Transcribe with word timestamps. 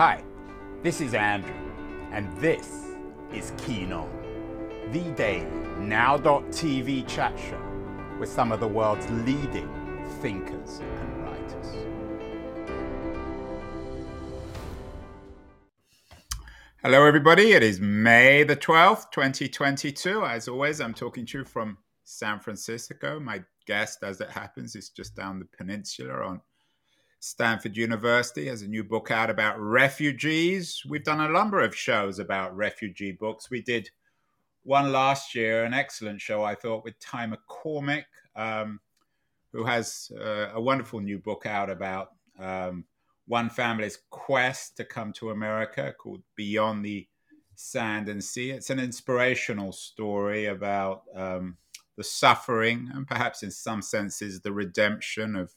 Hi, 0.00 0.24
this 0.82 1.02
is 1.02 1.12
Andrew, 1.12 1.52
and 2.10 2.34
this 2.38 2.86
is 3.34 3.52
Keen 3.58 3.92
On, 3.92 4.08
the 4.92 5.02
daily 5.10 5.44
now.tv 5.78 7.06
chat 7.06 7.38
show 7.38 7.60
with 8.18 8.30
some 8.30 8.50
of 8.50 8.60
the 8.60 8.66
world's 8.66 9.06
leading 9.10 9.68
thinkers 10.22 10.78
and 10.78 11.22
writers. 11.22 11.66
Hello, 16.82 17.04
everybody. 17.04 17.52
It 17.52 17.62
is 17.62 17.78
May 17.78 18.42
the 18.42 18.56
12th, 18.56 19.10
2022. 19.10 20.24
As 20.24 20.48
always, 20.48 20.80
I'm 20.80 20.94
talking 20.94 21.26
to 21.26 21.40
you 21.40 21.44
from 21.44 21.76
San 22.04 22.40
Francisco. 22.40 23.20
My 23.20 23.44
guest, 23.66 24.02
as 24.02 24.22
it 24.22 24.30
happens, 24.30 24.74
is 24.76 24.88
just 24.88 25.14
down 25.14 25.40
the 25.40 25.48
peninsula 25.58 26.24
on 26.24 26.40
Stanford 27.20 27.76
University 27.76 28.46
has 28.46 28.62
a 28.62 28.68
new 28.68 28.82
book 28.82 29.10
out 29.10 29.28
about 29.28 29.60
refugees. 29.60 30.82
We've 30.88 31.04
done 31.04 31.20
a 31.20 31.28
number 31.28 31.60
of 31.60 31.76
shows 31.76 32.18
about 32.18 32.56
refugee 32.56 33.12
books. 33.12 33.50
We 33.50 33.60
did 33.60 33.90
one 34.62 34.90
last 34.90 35.34
year, 35.34 35.64
an 35.64 35.74
excellent 35.74 36.22
show, 36.22 36.42
I 36.42 36.54
thought, 36.54 36.82
with 36.82 36.98
Ty 36.98 37.30
McCormick, 37.30 38.04
um, 38.34 38.80
who 39.52 39.64
has 39.64 40.10
uh, 40.18 40.48
a 40.54 40.60
wonderful 40.60 41.00
new 41.00 41.18
book 41.18 41.44
out 41.44 41.68
about 41.68 42.12
um, 42.38 42.84
one 43.26 43.50
family's 43.50 43.98
quest 44.08 44.78
to 44.78 44.84
come 44.84 45.12
to 45.14 45.30
America 45.30 45.94
called 45.98 46.22
Beyond 46.36 46.84
the 46.84 47.06
Sand 47.54 48.08
and 48.08 48.24
Sea. 48.24 48.52
It's 48.52 48.70
an 48.70 48.78
inspirational 48.78 49.72
story 49.72 50.46
about 50.46 51.02
um, 51.14 51.58
the 51.96 52.04
suffering 52.04 52.90
and 52.94 53.06
perhaps, 53.06 53.42
in 53.42 53.50
some 53.50 53.82
senses, 53.82 54.40
the 54.40 54.52
redemption 54.52 55.36
of 55.36 55.54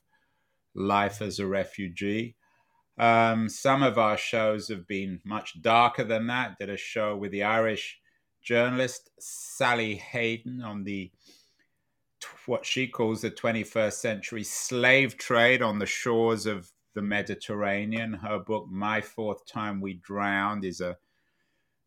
life 0.75 1.21
as 1.21 1.39
a 1.39 1.47
refugee. 1.47 2.35
Um, 2.97 3.49
some 3.49 3.81
of 3.81 3.97
our 3.97 4.17
shows 4.17 4.67
have 4.69 4.87
been 4.87 5.19
much 5.23 5.61
darker 5.61 6.03
than 6.03 6.27
that. 6.27 6.57
Did 6.59 6.69
a 6.69 6.77
show 6.77 7.15
with 7.15 7.31
the 7.31 7.43
Irish 7.43 7.99
journalist 8.41 9.09
Sally 9.19 9.95
Hayden 9.95 10.61
on 10.61 10.83
the 10.83 11.11
what 12.45 12.65
she 12.65 12.87
calls 12.87 13.21
the 13.21 13.31
21st 13.31 13.93
century 13.93 14.43
slave 14.43 15.17
trade 15.17 15.61
on 15.61 15.79
the 15.79 15.85
shores 15.85 16.45
of 16.45 16.71
the 16.93 17.01
Mediterranean. 17.01 18.13
Her 18.13 18.39
book, 18.39 18.67
My 18.69 19.01
Fourth 19.01 19.45
Time 19.45 19.81
We 19.81 19.95
Drowned, 19.95 20.65
is 20.65 20.81
a 20.81 20.97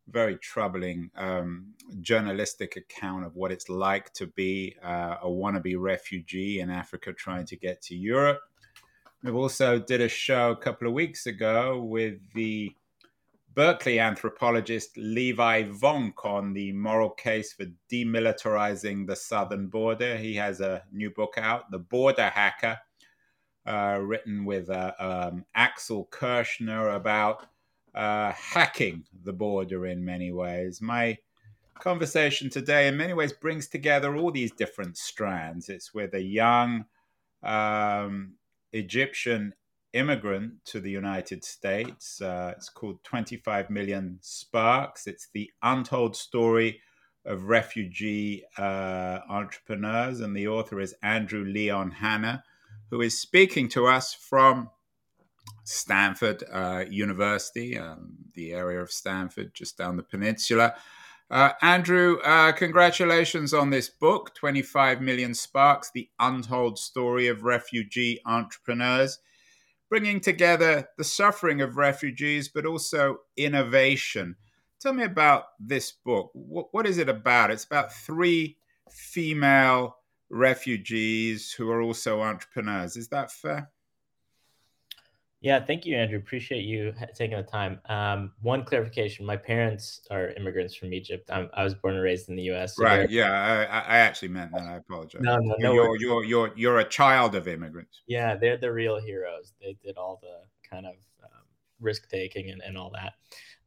very 0.09 0.37
troubling 0.37 1.11
um, 1.15 1.73
journalistic 2.01 2.75
account 2.77 3.25
of 3.25 3.35
what 3.35 3.51
it's 3.51 3.69
like 3.69 4.13
to 4.13 4.27
be 4.27 4.75
uh, 4.83 5.17
a 5.21 5.27
wannabe 5.27 5.75
refugee 5.77 6.59
in 6.59 6.69
Africa 6.69 7.13
trying 7.13 7.45
to 7.45 7.57
get 7.57 7.81
to 7.83 7.95
Europe. 7.95 8.39
We've 9.23 9.35
also 9.35 9.79
did 9.79 10.01
a 10.01 10.07
show 10.07 10.51
a 10.51 10.55
couple 10.55 10.87
of 10.87 10.93
weeks 10.93 11.25
ago 11.25 11.81
with 11.81 12.19
the 12.35 12.71
Berkeley 13.55 13.99
anthropologist 13.99 14.95
Levi 14.95 15.63
Vonk 15.63 16.23
on 16.23 16.53
the 16.53 16.71
moral 16.73 17.09
case 17.09 17.51
for 17.51 17.65
demilitarizing 17.91 19.07
the 19.07 19.15
southern 19.15 19.67
border. 19.67 20.15
He 20.17 20.35
has 20.35 20.61
a 20.61 20.83
new 20.91 21.09
book 21.09 21.33
out, 21.37 21.71
The 21.71 21.79
Border 21.79 22.29
Hacker, 22.29 22.77
uh, 23.65 23.99
written 24.03 24.45
with 24.45 24.69
uh, 24.69 24.93
um, 24.99 25.45
Axel 25.55 26.07
Kirchner 26.11 26.89
about 26.89 27.47
uh, 27.95 28.31
hacking 28.33 29.03
the 29.23 29.33
border 29.33 29.87
in 29.87 30.05
many 30.05 30.31
ways. 30.31 30.79
My 30.79 31.17
conversation 31.79 32.51
today, 32.51 32.87
in 32.87 32.95
many 32.95 33.13
ways, 33.13 33.33
brings 33.33 33.67
together 33.67 34.15
all 34.15 34.31
these 34.31 34.51
different 34.51 34.95
strands. 34.95 35.69
It's 35.69 35.91
with 35.91 36.13
a 36.13 36.21
young 36.21 36.85
um, 37.41 38.33
Egyptian 38.73 39.53
immigrant 39.93 40.53
to 40.65 40.79
the 40.79 40.91
United 40.91 41.43
States. 41.43 42.21
Uh, 42.21 42.53
it's 42.55 42.69
called 42.69 43.03
25 43.03 43.69
Million 43.69 44.19
Sparks. 44.21 45.07
It's 45.07 45.29
the 45.33 45.49
untold 45.63 46.15
story 46.15 46.81
of 47.25 47.49
refugee 47.49 48.43
uh, 48.57 49.19
entrepreneurs, 49.29 50.21
and 50.21 50.35
the 50.35 50.47
author 50.47 50.79
is 50.79 50.95
Andrew 51.03 51.43
Leon 51.43 51.91
Hanna, 51.91 52.43
who 52.89 53.01
is 53.01 53.19
speaking 53.19 53.67
to 53.69 53.85
us 53.87 54.13
from 54.13 54.69
Stanford 55.63 56.43
uh, 56.51 56.85
University, 56.89 57.77
um, 57.77 58.15
the 58.33 58.53
area 58.53 58.81
of 58.81 58.91
Stanford, 58.91 59.53
just 59.53 59.77
down 59.77 59.97
the 59.97 60.03
peninsula. 60.03 60.75
Uh, 61.29 61.51
Andrew, 61.61 62.19
uh, 62.23 62.53
congratulations 62.53 63.53
on 63.53 63.69
this 63.69 63.89
book, 63.89 64.33
25 64.35 65.01
Million 65.01 65.33
Sparks 65.33 65.91
The 65.93 66.09
Untold 66.19 66.79
Story 66.79 67.27
of 67.27 67.43
Refugee 67.43 68.21
Entrepreneurs, 68.25 69.19
bringing 69.89 70.21
together 70.21 70.87
the 70.97 71.03
suffering 71.03 71.59
of 71.59 71.75
refugees, 71.75 72.47
but 72.47 72.65
also 72.65 73.19
innovation. 73.35 74.37
Tell 74.79 74.93
me 74.93 75.03
about 75.03 75.47
this 75.59 75.91
book. 75.91 76.31
what, 76.33 76.67
what 76.71 76.87
is 76.87 76.97
it 76.97 77.09
about? 77.09 77.51
It's 77.51 77.65
about 77.65 77.93
three 77.93 78.55
female 78.89 79.97
refugees 80.29 81.51
who 81.51 81.69
are 81.69 81.81
also 81.81 82.21
entrepreneurs. 82.21 82.95
Is 82.95 83.09
that 83.09 83.33
fair? 83.33 83.69
Yeah, 85.41 85.63
thank 85.63 85.85
you, 85.85 85.95
Andrew. 85.95 86.17
Appreciate 86.17 86.63
you 86.63 86.93
taking 87.15 87.37
the 87.37 87.43
time. 87.43 87.79
Um, 87.89 88.31
one 88.41 88.63
clarification: 88.63 89.23
my 89.23 89.37
parents 89.37 90.01
are 90.09 90.29
immigrants 90.31 90.73
from 90.73 90.93
Egypt. 90.93 91.29
I'm, 91.31 91.49
i 91.53 91.63
was 91.63 91.75
born 91.75 91.93
and 91.93 92.03
raised 92.03 92.29
in 92.29 92.35
the 92.35 92.43
U.S. 92.43 92.75
So 92.75 92.83
right? 92.83 93.07
Yeah, 93.07 93.31
I, 93.31 93.79
I, 93.79 93.97
actually 93.99 94.29
meant 94.29 94.51
that. 94.53 94.63
I 94.63 94.77
apologize. 94.77 95.21
No, 95.21 95.37
no, 95.37 95.55
no. 95.59 95.73
You're, 95.73 95.97
you're 95.99 96.23
you're 96.23 96.51
you're 96.55 96.79
a 96.79 96.89
child 96.89 97.35
of 97.35 97.47
immigrants. 97.47 98.01
Yeah, 98.07 98.35
they're 98.35 98.57
the 98.57 98.71
real 98.71 98.99
heroes. 98.99 99.53
They 99.61 99.77
did 99.83 99.95
all 99.95 100.19
the 100.23 100.67
kind 100.67 100.87
of 100.87 100.93
um, 101.23 101.43
risk 101.79 102.09
taking 102.09 102.49
and, 102.49 102.61
and 102.63 102.75
all 102.75 102.91
that. 102.95 103.13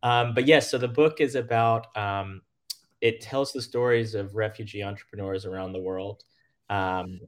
Um, 0.02 0.34
but 0.34 0.47
yes, 0.47 0.70
so 0.70 0.78
the 0.78 0.88
book 0.88 1.20
is 1.20 1.37
about. 1.37 1.97
Um, 1.97 2.42
it 3.00 3.20
tells 3.20 3.52
the 3.52 3.62
stories 3.62 4.14
of 4.14 4.34
refugee 4.34 4.82
entrepreneurs 4.82 5.47
around 5.47 5.72
the 5.72 5.81
world 5.81 6.25
um, 6.69 7.20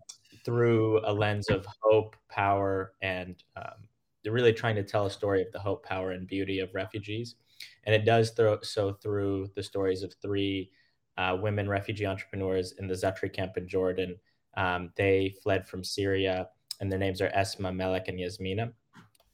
through 0.45 1.01
a 1.07 1.13
lens 1.13 1.49
of 1.49 1.65
hope, 1.81 2.17
power, 2.29 2.93
and 3.01 3.43
um, 3.57 3.89
they're 4.23 4.33
really 4.33 4.53
trying 4.53 4.77
to 4.77 4.83
tell 4.83 5.07
a 5.07 5.11
story 5.11 5.43
of 5.43 5.53
the 5.53 5.59
hope, 5.59 5.85
power, 5.85 6.13
and 6.13 6.27
beauty 6.27 6.61
of 6.61 6.75
refugees. 6.75 7.37
And 7.85 7.95
it 7.95 8.05
does 8.05 8.31
throw, 8.31 8.61
so 8.63 8.93
through 8.93 9.51
the 9.55 9.63
stories 9.63 10.03
of 10.03 10.15
three 10.21 10.71
uh, 11.19 11.37
women 11.41 11.69
refugee 11.69 12.07
entrepreneurs 12.07 12.73
in 12.79 12.87
the 12.87 12.95
Zaatari 12.95 13.33
camp 13.33 13.57
in 13.57 13.69
Jordan. 13.69 14.17
Um, 14.57 14.91
they 14.97 15.35
fled 15.43 15.67
from 15.67 15.85
Syria, 15.85 16.49
and 16.81 16.91
their 16.91 16.99
names 16.99 17.21
are 17.21 17.31
Esma, 17.31 17.75
Melek, 17.75 18.09
and 18.09 18.19
Yasmina. 18.19 18.73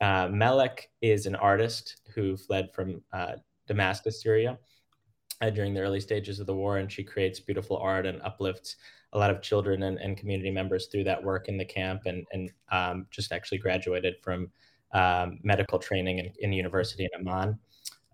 Uh, 0.00 0.28
Melek 0.28 0.90
is 1.02 1.26
an 1.26 1.34
artist 1.34 2.02
who 2.14 2.36
fled 2.36 2.72
from 2.72 3.02
uh, 3.12 3.32
Damascus, 3.66 4.22
Syria, 4.22 4.58
uh, 5.40 5.50
during 5.50 5.74
the 5.74 5.80
early 5.80 6.00
stages 6.00 6.40
of 6.40 6.46
the 6.46 6.54
war, 6.54 6.78
and 6.78 6.90
she 6.90 7.02
creates 7.02 7.40
beautiful 7.40 7.76
art 7.76 8.06
and 8.06 8.20
uplifts 8.22 8.76
a 9.12 9.18
lot 9.18 9.30
of 9.30 9.40
children 9.40 9.84
and, 9.84 9.98
and 9.98 10.16
community 10.16 10.50
members 10.50 10.86
through 10.86 11.04
that 11.04 11.22
work 11.22 11.48
in 11.48 11.56
the 11.56 11.64
camp, 11.64 12.02
and, 12.06 12.26
and 12.32 12.50
um, 12.70 13.06
just 13.10 13.32
actually 13.32 13.58
graduated 13.58 14.14
from 14.22 14.50
um, 14.92 15.38
medical 15.42 15.78
training 15.78 16.18
in, 16.18 16.32
in 16.40 16.52
university 16.52 17.04
in 17.04 17.20
Amman. 17.20 17.58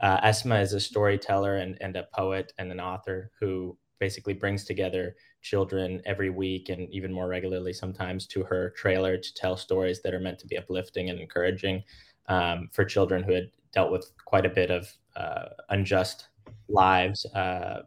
Uh, 0.00 0.20
Esma 0.20 0.60
is 0.60 0.72
a 0.72 0.80
storyteller 0.80 1.56
and, 1.56 1.78
and 1.80 1.96
a 1.96 2.08
poet 2.14 2.52
and 2.58 2.70
an 2.70 2.80
author 2.80 3.30
who 3.40 3.76
basically 4.00 4.34
brings 4.34 4.64
together 4.64 5.14
children 5.40 6.02
every 6.04 6.30
week 6.30 6.68
and 6.68 6.90
even 6.90 7.12
more 7.12 7.28
regularly 7.28 7.72
sometimes 7.72 8.26
to 8.26 8.42
her 8.42 8.70
trailer 8.76 9.16
to 9.16 9.34
tell 9.34 9.56
stories 9.56 10.02
that 10.02 10.12
are 10.12 10.20
meant 10.20 10.38
to 10.38 10.46
be 10.46 10.58
uplifting 10.58 11.10
and 11.10 11.20
encouraging 11.20 11.82
um, 12.26 12.68
for 12.72 12.84
children 12.84 13.22
who 13.22 13.32
had 13.32 13.50
dealt 13.72 13.92
with 13.92 14.10
quite 14.24 14.46
a 14.46 14.50
bit 14.50 14.70
of 14.70 14.92
uh, 15.16 15.46
unjust 15.70 16.28
lives, 16.68 17.24
uh, 17.34 17.82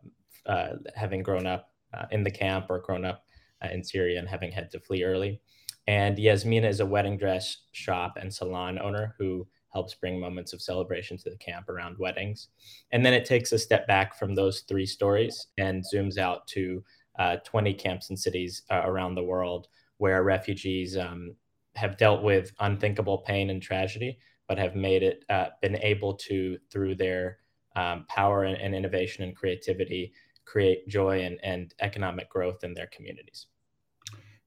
uh 0.46 0.74
having 0.96 1.22
grown 1.22 1.46
up 1.46 1.72
uh, 1.94 2.06
in 2.12 2.24
the 2.24 2.32
camp 2.32 2.68
or 2.70 2.80
grown 2.80 3.04
up 3.06 3.26
uh, 3.64 3.70
in 3.72 3.84
Syria 3.84 4.20
and 4.20 4.28
having 4.28 4.52
had 4.52 4.70
to 4.72 4.80
flee 4.80 5.04
early. 5.04 5.42
And 5.88 6.18
Yasmina 6.18 6.68
is 6.68 6.82
a 6.82 6.86
wedding 6.86 7.18
dress 7.18 7.58
shop 7.72 8.18
and 8.20 8.34
salon 8.34 8.78
owner 8.80 9.16
who 9.18 9.48
helps 9.74 9.94
bring 9.94 10.20
moments 10.20 10.54
of 10.54 10.62
celebration 10.62 11.18
to 11.18 11.30
the 11.30 11.38
camp 11.38 11.70
around 11.70 11.98
weddings. 11.98 12.50
And 12.92 13.06
then 13.06 13.14
it 13.14 13.26
takes 13.26 13.52
a 13.52 13.60
step 13.60 13.88
back 13.88 14.18
from 14.18 14.36
those 14.36 14.62
three 14.62 14.86
stories 14.86 15.48
and 15.58 15.84
zooms 15.94 16.18
out 16.18 16.48
to 16.48 16.84
uh, 17.20 17.38
20 17.46 17.74
camps 17.74 18.10
and 18.10 18.20
cities 18.20 18.64
uh, 18.70 18.82
around 18.86 19.16
the 19.16 19.24
world 19.24 19.68
where 19.98 20.24
refugees 20.24 20.98
um, 20.98 21.36
have 21.76 21.98
dealt 21.98 22.24
with 22.24 22.54
unthinkable 22.60 23.20
pain 23.20 23.50
and 23.50 23.62
tragedy, 23.62 24.20
but 24.48 24.58
have 24.58 24.76
made 24.76 25.04
it, 25.04 25.24
uh, 25.30 25.48
been 25.62 25.78
able 25.78 26.14
to, 26.14 26.58
through 26.72 26.96
their 26.96 27.38
um, 27.76 28.06
power 28.08 28.44
and, 28.44 28.60
and, 28.60 28.74
innovation 28.74 29.24
and 29.24 29.36
creativity, 29.36 30.12
create 30.46 30.88
joy 30.88 31.22
and, 31.22 31.40
and 31.44 31.74
economic 31.82 32.30
growth 32.30 32.64
in 32.64 32.74
their 32.74 32.88
communities. 32.88 33.48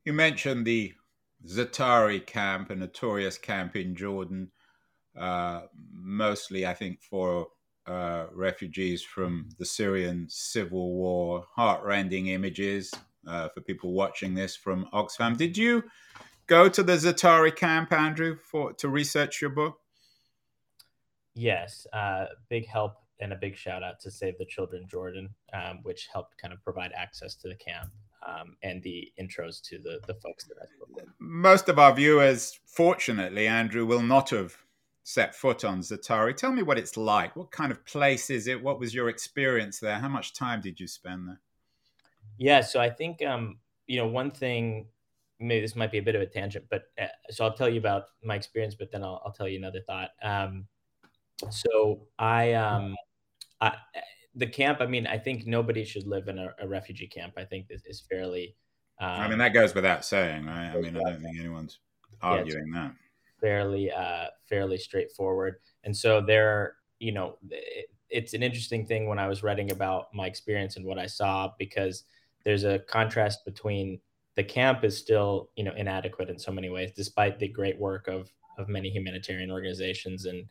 You 0.04 0.12
mentioned 0.12 0.66
the 0.66 0.94
Zaatari 1.46 2.24
camp, 2.24 2.70
a 2.70 2.76
notorious 2.76 3.38
camp 3.38 3.76
in 3.76 3.94
Jordan, 3.94 4.50
uh, 5.18 5.62
mostly, 5.92 6.66
I 6.66 6.74
think, 6.74 7.02
for 7.02 7.48
uh, 7.86 8.26
refugees 8.32 9.02
from 9.02 9.48
the 9.58 9.64
Syrian 9.64 10.26
civil 10.28 10.94
war. 10.94 11.46
Heartrending 11.56 12.28
images 12.28 12.92
uh, 13.26 13.48
for 13.48 13.60
people 13.60 13.92
watching 13.92 14.34
this 14.34 14.54
from 14.54 14.86
Oxfam. 14.92 15.36
Did 15.36 15.56
you 15.56 15.84
go 16.46 16.68
to 16.68 16.82
the 16.82 16.92
Zaatari 16.92 17.54
camp, 17.54 17.92
Andrew, 17.92 18.36
for 18.36 18.72
to 18.74 18.88
research 18.88 19.40
your 19.40 19.50
book? 19.50 19.78
Yes, 21.34 21.86
uh, 21.92 22.26
big 22.48 22.66
help 22.66 22.94
and 23.20 23.32
a 23.32 23.36
big 23.36 23.56
shout 23.56 23.82
out 23.82 24.00
to 24.00 24.10
Save 24.10 24.38
the 24.38 24.46
Children 24.46 24.86
Jordan, 24.88 25.30
um, 25.52 25.80
which 25.82 26.08
helped 26.12 26.36
kind 26.38 26.52
of 26.52 26.62
provide 26.62 26.92
access 26.94 27.34
to 27.36 27.48
the 27.48 27.54
camp 27.54 27.90
um, 28.26 28.56
and 28.62 28.82
the 28.82 29.12
intros 29.20 29.62
to 29.62 29.78
the 29.78 30.00
the 30.06 30.14
folks 30.14 30.44
that 30.44 30.56
I 30.60 30.66
spoke 30.66 30.94
with. 30.94 31.06
Most 31.18 31.68
of 31.68 31.78
our 31.78 31.94
viewers, 31.94 32.58
fortunately, 32.66 33.46
Andrew, 33.46 33.86
will 33.86 34.02
not 34.02 34.30
have 34.30 34.56
set 35.02 35.34
foot 35.34 35.64
on 35.64 35.80
Zaatari. 35.80 36.36
Tell 36.36 36.52
me 36.52 36.62
what 36.62 36.78
it's 36.78 36.96
like. 36.96 37.34
What 37.34 37.50
kind 37.50 37.72
of 37.72 37.84
place 37.84 38.30
is 38.30 38.46
it? 38.46 38.62
What 38.62 38.78
was 38.78 38.94
your 38.94 39.08
experience 39.08 39.80
there? 39.80 39.98
How 39.98 40.08
much 40.08 40.34
time 40.34 40.60
did 40.60 40.78
you 40.78 40.86
spend 40.86 41.28
there? 41.28 41.40
Yeah, 42.38 42.60
so 42.60 42.80
I 42.80 42.90
think 42.90 43.24
um, 43.24 43.58
you 43.86 43.98
know 43.98 44.06
one 44.06 44.30
thing. 44.30 44.86
Maybe 45.42 45.62
this 45.62 45.74
might 45.74 45.90
be 45.90 45.96
a 45.96 46.02
bit 46.02 46.14
of 46.14 46.20
a 46.20 46.26
tangent, 46.26 46.66
but 46.68 46.82
uh, 47.00 47.06
so 47.30 47.46
I'll 47.46 47.54
tell 47.54 47.68
you 47.68 47.80
about 47.80 48.04
my 48.22 48.34
experience, 48.34 48.74
but 48.74 48.92
then 48.92 49.02
I'll, 49.02 49.22
I'll 49.24 49.32
tell 49.32 49.48
you 49.48 49.56
another 49.56 49.80
thought. 49.86 50.10
Um, 50.22 50.66
so 51.48 52.02
I, 52.18 52.52
um, 52.52 52.94
I, 53.58 53.76
the 54.34 54.46
camp. 54.46 54.78
I 54.80 54.86
mean, 54.86 55.06
I 55.06 55.18
think 55.18 55.46
nobody 55.46 55.84
should 55.84 56.06
live 56.06 56.28
in 56.28 56.38
a, 56.38 56.54
a 56.60 56.68
refugee 56.68 57.06
camp. 57.08 57.34
I 57.36 57.44
think 57.44 57.66
is, 57.70 57.82
is 57.86 58.02
fairly. 58.08 58.54
Um, 59.00 59.08
I 59.08 59.28
mean, 59.28 59.38
that 59.38 59.54
goes 59.54 59.74
without 59.74 60.04
saying, 60.04 60.46
right? 60.46 60.70
I 60.74 60.80
mean, 60.80 60.96
I 60.96 61.00
don't 61.00 61.22
think 61.22 61.38
anyone's 61.38 61.78
arguing 62.20 62.72
yeah, 62.74 62.82
that. 62.82 62.94
Fairly, 63.40 63.90
uh, 63.90 64.26
fairly 64.48 64.76
straightforward. 64.76 65.56
And 65.84 65.96
so 65.96 66.20
there, 66.20 66.74
you 66.98 67.12
know, 67.12 67.38
it, 67.50 67.86
it's 68.10 68.34
an 68.34 68.42
interesting 68.42 68.86
thing 68.86 69.08
when 69.08 69.18
I 69.18 69.26
was 69.26 69.42
writing 69.42 69.70
about 69.70 70.12
my 70.12 70.26
experience 70.26 70.76
and 70.76 70.84
what 70.84 70.98
I 70.98 71.06
saw 71.06 71.50
because 71.58 72.04
there's 72.44 72.64
a 72.64 72.80
contrast 72.80 73.44
between 73.46 74.00
the 74.36 74.44
camp 74.44 74.84
is 74.84 74.98
still, 74.98 75.50
you 75.56 75.64
know, 75.64 75.72
inadequate 75.76 76.28
in 76.28 76.38
so 76.38 76.52
many 76.52 76.68
ways, 76.68 76.90
despite 76.94 77.38
the 77.38 77.48
great 77.48 77.78
work 77.78 78.06
of 78.08 78.30
of 78.58 78.68
many 78.68 78.90
humanitarian 78.90 79.50
organizations 79.50 80.26
and 80.26 80.44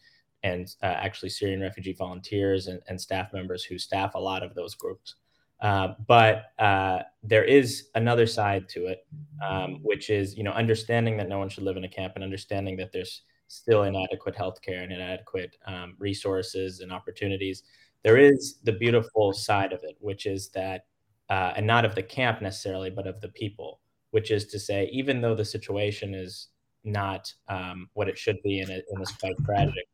and 0.44 0.74
uh, 0.81 0.86
actually 0.86 1.30
Syrian 1.30 1.62
refugee 1.62 1.94
volunteers 1.94 2.68
and, 2.68 2.81
and, 2.88 3.00
staff 3.00 3.33
members 3.33 3.63
who 3.63 3.77
staff 3.77 4.15
a 4.15 4.19
lot 4.19 4.41
of 4.41 4.56
those 4.56 4.74
groups. 4.74 5.15
Uh, 5.62 5.89
but 6.07 6.53
uh, 6.59 7.00
there 7.24 7.44
is 7.44 7.89
another 7.95 8.25
side 8.25 8.69
to 8.69 8.86
it, 8.86 9.06
um, 9.45 9.80
which 9.83 10.09
is 10.09 10.38
you 10.38 10.44
know 10.44 10.51
understanding 10.51 11.18
that 11.18 11.27
no 11.27 11.38
one 11.38 11.50
should 11.50 11.63
live 11.63 11.75
in 11.75 11.83
a 11.83 11.89
camp 11.89 12.13
and 12.15 12.24
understanding 12.24 12.77
that 12.77 12.91
there's 12.94 13.24
still 13.50 13.83
inadequate 13.83 14.36
healthcare 14.36 14.83
and 14.83 14.94
inadequate 14.94 15.57
um, 15.65 15.95
resources 16.00 16.80
and 16.80 16.94
opportunities. 16.94 17.63
There 18.03 18.18
is 18.18 18.59
the 18.63 18.71
beautiful 18.71 19.33
side 19.33 19.74
of 19.74 19.81
it, 19.83 19.97
which 20.00 20.25
is 20.25 20.50
that, 20.50 20.85
uh, 21.30 21.53
and 21.57 21.68
not 21.68 21.83
of 21.83 21.95
the 21.95 22.03
camp 22.03 22.42
necessarily, 22.42 22.89
but 22.89 23.07
of 23.07 23.19
the 23.19 23.30
people, 23.30 23.81
which 24.12 24.31
is 24.31 24.45
to 24.47 24.59
say, 24.59 24.89
even 24.94 25.19
though 25.19 25.35
the 25.35 25.44
situation 25.44 26.13
is 26.13 26.47
not 26.85 27.33
um, 27.50 27.89
what 27.94 28.07
it 28.07 28.18
should 28.18 28.42
be 28.44 28.62
and 28.62 28.69
it, 28.69 28.85
and 28.92 29.01
it's 29.01 29.12
quite 29.18 29.35
tragic, 29.44 29.88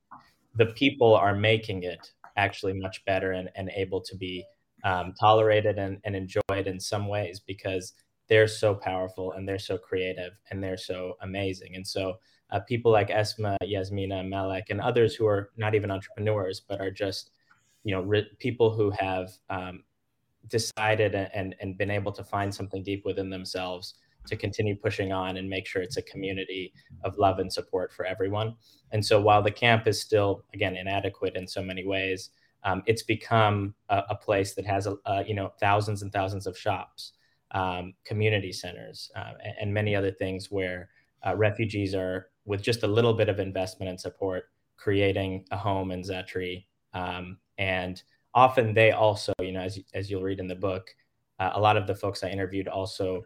the 0.55 0.67
people 0.67 1.13
are 1.13 1.35
making 1.35 1.83
it 1.83 2.11
actually 2.37 2.73
much 2.73 3.03
better 3.05 3.31
and, 3.31 3.49
and 3.55 3.69
able 3.75 4.01
to 4.01 4.15
be 4.15 4.45
um, 4.83 5.13
tolerated 5.19 5.77
and, 5.77 5.99
and 6.03 6.15
enjoyed 6.15 6.67
in 6.67 6.79
some 6.79 7.07
ways 7.07 7.39
because 7.39 7.93
they're 8.27 8.47
so 8.47 8.73
powerful 8.73 9.33
and 9.33 9.47
they're 9.47 9.59
so 9.59 9.77
creative 9.77 10.33
and 10.49 10.63
they're 10.63 10.77
so 10.77 11.15
amazing. 11.21 11.75
And 11.75 11.85
so 11.85 12.15
uh, 12.51 12.59
people 12.61 12.91
like 12.91 13.09
Esma, 13.09 13.57
Yasmina, 13.63 14.23
Malek, 14.23 14.65
and 14.69 14.81
others 14.81 15.15
who 15.15 15.25
are 15.27 15.49
not 15.57 15.75
even 15.75 15.91
entrepreneurs, 15.91 16.61
but 16.67 16.79
are 16.79 16.91
just, 16.91 17.31
you 17.83 17.93
know, 17.93 18.01
ri- 18.01 18.29
people 18.39 18.75
who 18.75 18.91
have 18.91 19.29
um, 19.49 19.83
decided 20.47 21.15
and, 21.15 21.55
and 21.59 21.77
been 21.77 21.91
able 21.91 22.11
to 22.11 22.23
find 22.23 22.53
something 22.53 22.83
deep 22.83 23.03
within 23.05 23.29
themselves 23.29 23.95
to 24.27 24.35
continue 24.35 24.75
pushing 24.75 25.11
on 25.11 25.37
and 25.37 25.49
make 25.49 25.65
sure 25.67 25.81
it's 25.81 25.97
a 25.97 26.01
community 26.01 26.73
of 27.03 27.17
love 27.17 27.39
and 27.39 27.51
support 27.51 27.91
for 27.91 28.05
everyone. 28.05 28.55
And 28.91 29.05
so 29.05 29.19
while 29.19 29.41
the 29.41 29.51
camp 29.51 29.87
is 29.87 30.01
still, 30.01 30.43
again, 30.53 30.75
inadequate 30.75 31.35
in 31.35 31.47
so 31.47 31.61
many 31.61 31.85
ways, 31.85 32.29
um, 32.63 32.81
it's 32.87 33.03
become 33.03 33.75
a, 33.89 34.03
a, 34.09 34.15
place 34.15 34.55
that 34.55 34.65
has, 34.65 34.87
a, 34.87 34.95
a, 35.05 35.23
you 35.23 35.35
know, 35.35 35.53
thousands 35.59 36.01
and 36.01 36.11
thousands 36.11 36.47
of 36.47 36.57
shops, 36.57 37.13
um, 37.51 37.93
community 38.03 38.51
centers, 38.51 39.11
uh, 39.15 39.33
and, 39.43 39.53
and, 39.61 39.73
many 39.73 39.95
other 39.95 40.09
things 40.09 40.49
where 40.49 40.89
uh, 41.25 41.35
refugees 41.35 41.93
are, 41.93 42.29
with 42.45 42.63
just 42.63 42.81
a 42.81 42.87
little 42.87 43.13
bit 43.13 43.29
of 43.29 43.39
investment 43.39 43.89
and 43.89 43.99
support, 43.99 44.49
creating 44.77 45.45
a 45.51 45.57
home 45.57 45.91
in 45.91 46.01
Zaatari. 46.01 46.65
Um, 46.93 47.37
and 47.59 48.01
often 48.33 48.73
they 48.73 48.91
also, 48.91 49.31
you 49.39 49.51
know, 49.51 49.61
as, 49.61 49.79
as 49.93 50.09
you'll 50.09 50.23
read 50.23 50.39
in 50.39 50.47
the 50.47 50.55
book, 50.55 50.89
uh, 51.39 51.51
a 51.53 51.59
lot 51.59 51.77
of 51.77 51.85
the 51.85 51.95
folks 51.95 52.23
I 52.23 52.29
interviewed 52.29 52.67
also 52.67 53.23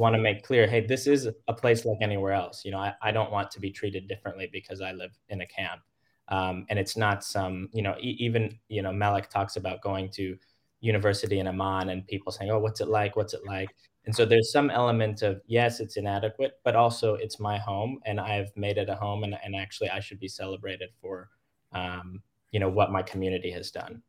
want 0.00 0.14
to 0.16 0.20
make 0.20 0.42
clear, 0.42 0.66
hey, 0.66 0.80
this 0.80 1.06
is 1.06 1.28
a 1.46 1.52
place 1.52 1.84
like 1.84 1.98
anywhere 2.00 2.32
else. 2.32 2.64
You 2.64 2.70
know, 2.72 2.78
I, 2.78 2.94
I 3.02 3.12
don't 3.12 3.30
want 3.30 3.50
to 3.52 3.60
be 3.60 3.70
treated 3.70 4.08
differently 4.08 4.48
because 4.50 4.80
I 4.80 4.92
live 4.92 5.12
in 5.28 5.42
a 5.42 5.46
camp. 5.46 5.82
Um, 6.28 6.64
and 6.70 6.78
it's 6.78 6.96
not 6.96 7.22
some, 7.22 7.68
you 7.72 7.82
know, 7.82 7.94
e- 8.00 8.16
even, 8.18 8.58
you 8.68 8.82
know, 8.82 8.92
Malik 8.92 9.28
talks 9.28 9.56
about 9.56 9.82
going 9.82 10.10
to 10.12 10.36
university 10.80 11.38
in 11.38 11.46
Amman 11.46 11.90
and 11.90 12.06
people 12.06 12.32
saying, 12.32 12.50
oh, 12.50 12.58
what's 12.58 12.80
it 12.80 12.88
like? 12.88 13.14
What's 13.14 13.34
it 13.34 13.44
like? 13.44 13.68
And 14.06 14.16
so 14.16 14.24
there's 14.24 14.50
some 14.50 14.70
element 14.70 15.20
of, 15.22 15.42
yes, 15.46 15.80
it's 15.80 15.98
inadequate, 15.98 16.54
but 16.64 16.74
also 16.74 17.14
it's 17.14 17.38
my 17.38 17.58
home 17.58 18.00
and 18.06 18.18
I've 18.18 18.50
made 18.56 18.78
it 18.78 18.88
a 18.88 18.94
home 18.94 19.24
and, 19.24 19.36
and 19.44 19.54
actually 19.54 19.90
I 19.90 20.00
should 20.00 20.18
be 20.18 20.28
celebrated 20.28 20.88
for, 21.00 21.28
um, 21.72 22.22
you 22.52 22.58
know, 22.58 22.70
what 22.70 22.90
my 22.90 23.02
community 23.02 23.50
has 23.50 23.70
done. 23.70 24.02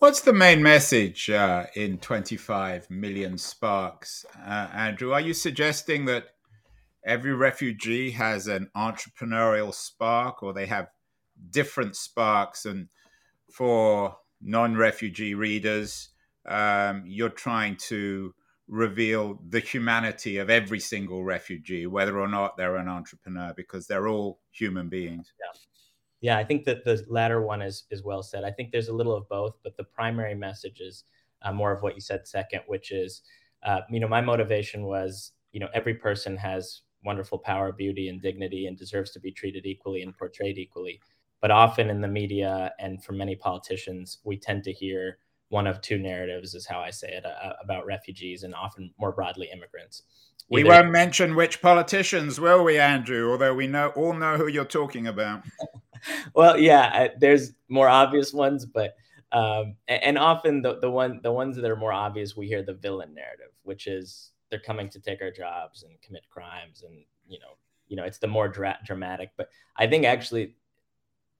What's 0.00 0.20
the 0.20 0.32
main 0.32 0.62
message 0.62 1.30
uh, 1.30 1.66
in 1.74 1.98
25 1.98 2.90
million 2.90 3.38
sparks, 3.38 4.26
uh, 4.44 4.68
Andrew? 4.72 5.12
Are 5.12 5.20
you 5.20 5.32
suggesting 5.32 6.04
that 6.06 6.26
every 7.06 7.32
refugee 7.32 8.10
has 8.10 8.48
an 8.48 8.70
entrepreneurial 8.76 9.72
spark 9.72 10.42
or 10.42 10.52
they 10.52 10.66
have 10.66 10.88
different 11.50 11.96
sparks? 11.96 12.66
And 12.66 12.88
for 13.50 14.16
non 14.42 14.76
refugee 14.76 15.34
readers, 15.34 16.10
um, 16.46 17.04
you're 17.06 17.28
trying 17.28 17.76
to 17.88 18.34
reveal 18.66 19.40
the 19.48 19.60
humanity 19.60 20.38
of 20.38 20.50
every 20.50 20.80
single 20.80 21.22
refugee, 21.22 21.86
whether 21.86 22.18
or 22.18 22.28
not 22.28 22.56
they're 22.56 22.76
an 22.76 22.88
entrepreneur, 22.88 23.54
because 23.56 23.86
they're 23.86 24.08
all 24.08 24.40
human 24.50 24.88
beings. 24.88 25.32
Yeah. 25.40 25.58
Yeah, 26.20 26.38
I 26.38 26.44
think 26.44 26.64
that 26.64 26.84
the 26.84 27.04
latter 27.08 27.42
one 27.42 27.60
is 27.62 27.84
is 27.90 28.02
well 28.02 28.22
said. 28.22 28.44
I 28.44 28.50
think 28.50 28.70
there's 28.72 28.88
a 28.88 28.94
little 28.94 29.14
of 29.14 29.28
both, 29.28 29.56
but 29.62 29.76
the 29.76 29.84
primary 29.84 30.34
message 30.34 30.80
is 30.80 31.04
uh, 31.42 31.52
more 31.52 31.72
of 31.72 31.82
what 31.82 31.94
you 31.94 32.00
said 32.00 32.26
second, 32.26 32.62
which 32.66 32.90
is, 32.92 33.22
uh, 33.62 33.80
you 33.90 34.00
know, 34.00 34.08
my 34.08 34.20
motivation 34.22 34.84
was, 34.84 35.32
you 35.52 35.60
know, 35.60 35.68
every 35.74 35.94
person 35.94 36.36
has 36.38 36.82
wonderful 37.04 37.38
power, 37.38 37.70
beauty, 37.72 38.08
and 38.08 38.22
dignity, 38.22 38.66
and 38.66 38.78
deserves 38.78 39.10
to 39.10 39.20
be 39.20 39.30
treated 39.30 39.66
equally 39.66 40.02
and 40.02 40.16
portrayed 40.16 40.56
equally. 40.56 41.00
But 41.42 41.50
often 41.50 41.90
in 41.90 42.00
the 42.00 42.08
media 42.08 42.72
and 42.78 43.04
from 43.04 43.18
many 43.18 43.36
politicians, 43.36 44.18
we 44.24 44.38
tend 44.38 44.64
to 44.64 44.72
hear 44.72 45.18
one 45.50 45.66
of 45.66 45.82
two 45.82 45.98
narratives, 45.98 46.54
is 46.54 46.66
how 46.66 46.80
I 46.80 46.90
say 46.90 47.08
it, 47.12 47.26
uh, 47.26 47.52
about 47.62 47.84
refugees 47.84 48.42
and 48.44 48.54
often 48.54 48.94
more 48.98 49.12
broadly 49.12 49.50
immigrants. 49.52 50.02
We 50.48 50.60
Either 50.60 50.70
won't 50.70 50.90
mention 50.90 51.34
which 51.34 51.62
politicians, 51.62 52.38
will 52.38 52.64
we, 52.64 52.78
Andrew? 52.78 53.30
Although 53.30 53.54
we 53.54 53.66
know 53.66 53.88
all 53.96 54.12
know 54.12 54.36
who 54.36 54.46
you're 54.46 54.64
talking 54.64 55.06
about. 55.06 55.42
well, 56.34 56.58
yeah, 56.58 57.08
there's 57.18 57.52
more 57.68 57.88
obvious 57.88 58.32
ones, 58.32 58.66
but 58.66 58.94
um, 59.32 59.76
and 59.88 60.18
often 60.18 60.62
the 60.62 60.78
the 60.78 60.90
one 60.90 61.20
the 61.22 61.32
ones 61.32 61.56
that 61.56 61.70
are 61.70 61.76
more 61.76 61.92
obvious, 61.92 62.36
we 62.36 62.46
hear 62.46 62.62
the 62.62 62.74
villain 62.74 63.14
narrative, 63.14 63.50
which 63.62 63.86
is 63.86 64.30
they're 64.50 64.60
coming 64.60 64.88
to 64.90 65.00
take 65.00 65.22
our 65.22 65.30
jobs 65.30 65.82
and 65.82 66.00
commit 66.02 66.22
crimes, 66.30 66.84
and 66.86 67.04
you 67.26 67.38
know, 67.40 67.56
you 67.88 67.96
know, 67.96 68.04
it's 68.04 68.18
the 68.18 68.26
more 68.26 68.48
dra- 68.48 68.78
dramatic. 68.84 69.30
But 69.36 69.48
I 69.76 69.86
think 69.86 70.04
actually, 70.04 70.54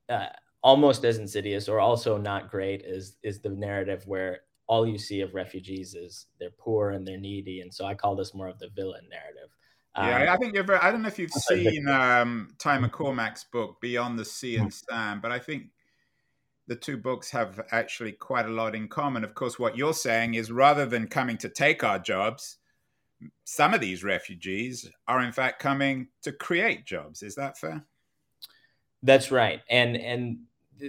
uh, 0.09 0.27
almost 0.63 1.05
as 1.05 1.19
insidious 1.19 1.69
or 1.69 1.79
also 1.79 2.17
not 2.17 2.51
great 2.51 2.83
is 2.83 3.17
is 3.23 3.41
the 3.41 3.51
narrative 3.51 4.07
where 4.07 4.41
all 4.67 4.87
you 4.87 4.99
see 4.99 5.21
of 5.21 5.35
refugees 5.35 5.95
is 5.95 6.27
they're 6.41 6.51
poor 6.59 6.91
and 6.91 7.07
they're 7.07 7.19
needy, 7.19 7.61
and 7.61 7.73
so 7.73 7.85
I 7.85 7.95
call 7.95 8.17
this 8.17 8.35
more 8.35 8.49
of 8.49 8.59
the 8.59 8.71
villain 8.75 9.07
narrative. 9.11 9.51
Yeah, 9.97 10.23
um, 10.23 10.35
I 10.35 10.37
think 10.39 10.55
you're 10.55 10.65
very, 10.65 10.81
I 10.81 10.91
don't 10.91 11.03
know 11.03 11.09
if 11.09 11.19
you've 11.19 11.31
seen 11.31 11.89
um, 11.89 12.55
Ty 12.59 12.79
McCormick's 12.79 13.45
book 13.45 13.81
Beyond 13.81 14.19
the 14.19 14.25
Sea 14.25 14.57
and 14.57 14.71
mm. 14.71 14.85
Sand, 14.91 15.23
but 15.23 15.31
I 15.31 15.39
think 15.39 15.69
the 16.67 16.75
two 16.75 16.97
books 16.97 17.31
have 17.31 17.61
actually 17.71 18.13
quite 18.13 18.47
a 18.47 18.51
lot 18.51 18.75
in 18.75 18.89
common. 18.89 19.23
Of 19.23 19.35
course, 19.35 19.59
what 19.59 19.77
you're 19.77 19.95
saying 19.95 20.35
is 20.35 20.51
rather 20.51 20.87
than 20.87 21.07
coming 21.07 21.37
to 21.39 21.49
take 21.49 21.85
our 21.85 21.99
jobs, 21.99 22.57
some 23.45 23.73
of 23.73 23.81
these 23.81 24.03
refugees 24.03 24.91
are 25.07 25.23
in 25.23 25.33
fact 25.33 25.61
coming 25.61 26.09
to 26.23 26.33
create 26.33 26.87
jobs. 26.87 27.23
Is 27.23 27.37
that 27.37 27.59
fair? 27.59 27.85
That's 29.03 29.31
right, 29.31 29.61
and 29.69 29.97
and 29.97 30.39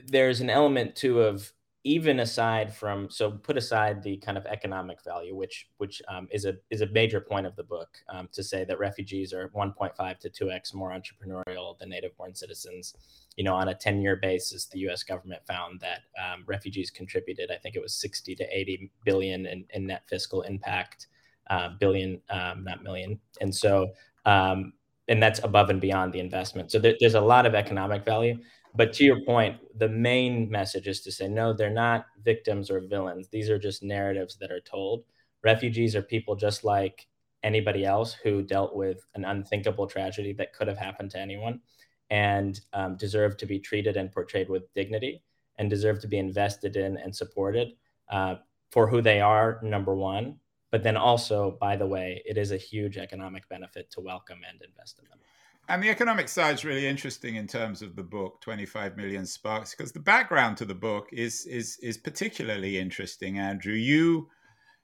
there's 0.07 0.41
an 0.41 0.49
element 0.49 0.95
too 0.95 1.21
of 1.21 1.51
even 1.85 2.19
aside 2.19 2.75
from 2.75 3.09
so 3.09 3.31
put 3.31 3.55
aside 3.55 4.03
the 4.03 4.17
kind 4.17 4.37
of 4.37 4.45
economic 4.47 4.97
value 5.03 5.35
which 5.35 5.67
which 5.77 6.01
um, 6.09 6.27
is 6.31 6.43
a 6.43 6.55
is 6.69 6.81
a 6.81 6.87
major 6.87 7.21
point 7.21 7.45
of 7.45 7.55
the 7.55 7.63
book 7.63 7.89
um, 8.09 8.27
to 8.33 8.43
say 8.43 8.65
that 8.65 8.77
refugees 8.79 9.31
are 9.31 9.49
1.5 9.49 10.19
to 10.19 10.29
2x 10.29 10.73
more 10.73 10.89
entrepreneurial 10.89 11.77
than 11.79 11.89
native 11.89 12.17
born 12.17 12.35
citizens. 12.35 12.93
You 13.37 13.43
know 13.43 13.53
on 13.53 13.69
a 13.69 13.75
10 13.75 14.01
year 14.01 14.17
basis 14.17 14.65
the 14.65 14.79
us 14.79 15.03
government 15.03 15.45
found 15.47 15.79
that 15.79 16.01
um, 16.21 16.43
refugees 16.47 16.89
contributed 16.89 17.51
i 17.51 17.57
think 17.57 17.75
it 17.75 17.81
was 17.81 17.93
60 17.95 18.35
to 18.35 18.45
80 18.51 18.91
billion 19.05 19.45
in, 19.45 19.65
in 19.69 19.87
net 19.87 20.03
fiscal 20.09 20.41
impact 20.41 21.07
uh, 21.49 21.69
billion 21.79 22.21
um, 22.29 22.63
not 22.63 22.83
million. 22.83 23.19
And 23.41 23.53
so 23.53 23.91
um, 24.25 24.73
and 25.07 25.21
that's 25.21 25.39
above 25.43 25.69
and 25.69 25.79
beyond 25.79 26.13
the 26.13 26.19
investment. 26.19 26.71
So 26.71 26.79
there, 26.79 26.95
there's 26.99 27.13
a 27.13 27.21
lot 27.21 27.45
of 27.45 27.53
economic 27.53 28.03
value 28.03 28.39
but 28.75 28.93
to 28.93 29.03
your 29.03 29.21
point, 29.21 29.57
the 29.77 29.89
main 29.89 30.49
message 30.49 30.87
is 30.87 31.01
to 31.01 31.11
say, 31.11 31.27
no, 31.27 31.53
they're 31.53 31.69
not 31.69 32.07
victims 32.23 32.69
or 32.69 32.81
villains. 32.81 33.29
These 33.29 33.49
are 33.49 33.59
just 33.59 33.83
narratives 33.83 34.37
that 34.39 34.51
are 34.51 34.61
told. 34.61 35.05
Refugees 35.43 35.95
are 35.95 36.01
people 36.01 36.35
just 36.35 36.63
like 36.63 37.07
anybody 37.43 37.85
else 37.85 38.13
who 38.13 38.41
dealt 38.41 38.75
with 38.75 39.05
an 39.13 39.23
unthinkable 39.23 39.87
tragedy 39.87 40.33
that 40.33 40.53
could 40.53 40.67
have 40.67 40.77
happened 40.77 41.11
to 41.11 41.19
anyone 41.19 41.61
and 42.09 42.59
um, 42.73 42.97
deserve 42.97 43.37
to 43.37 43.45
be 43.45 43.59
treated 43.59 43.97
and 43.97 44.11
portrayed 44.11 44.49
with 44.49 44.73
dignity 44.73 45.23
and 45.57 45.69
deserve 45.69 45.99
to 46.01 46.07
be 46.07 46.17
invested 46.17 46.75
in 46.75 46.97
and 46.97 47.15
supported 47.15 47.69
uh, 48.09 48.35
for 48.71 48.87
who 48.87 49.01
they 49.01 49.21
are, 49.21 49.59
number 49.63 49.95
one. 49.95 50.37
But 50.71 50.83
then 50.83 50.97
also, 50.97 51.57
by 51.61 51.77
the 51.77 51.87
way, 51.87 52.21
it 52.25 52.37
is 52.37 52.51
a 52.51 52.57
huge 52.57 52.97
economic 52.97 53.47
benefit 53.47 53.89
to 53.91 54.01
welcome 54.01 54.39
and 54.49 54.61
invest 54.61 54.99
in 54.99 55.07
them. 55.09 55.19
And 55.67 55.81
the 55.81 55.89
economic 55.89 56.29
side 56.29 56.53
is 56.53 56.63
really 56.63 56.85
interesting 56.85 57.35
in 57.35 57.47
terms 57.47 57.81
of 57.81 57.95
the 57.95 58.03
book, 58.03 58.39
25 58.41 58.97
Million 58.97 59.25
Sparks, 59.25 59.73
because 59.75 59.91
the 59.91 59.99
background 59.99 60.57
to 60.57 60.65
the 60.65 60.75
book 60.75 61.07
is 61.11 61.45
is 61.47 61.77
is 61.81 61.97
particularly 61.97 62.77
interesting, 62.77 63.39
Andrew. 63.39 63.73
You 63.73 64.29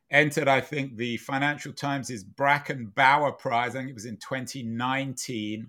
entered, 0.10 0.48
I 0.48 0.60
think, 0.60 0.98
the 0.98 1.18
Financial 1.18 1.72
Times' 1.72 2.24
Bracken 2.24 2.92
Bower 2.96 3.32
Prize. 3.32 3.76
I 3.76 3.80
think 3.80 3.92
it 3.92 3.96
was 3.96 4.06
in 4.06 4.18
2019, 4.18 5.68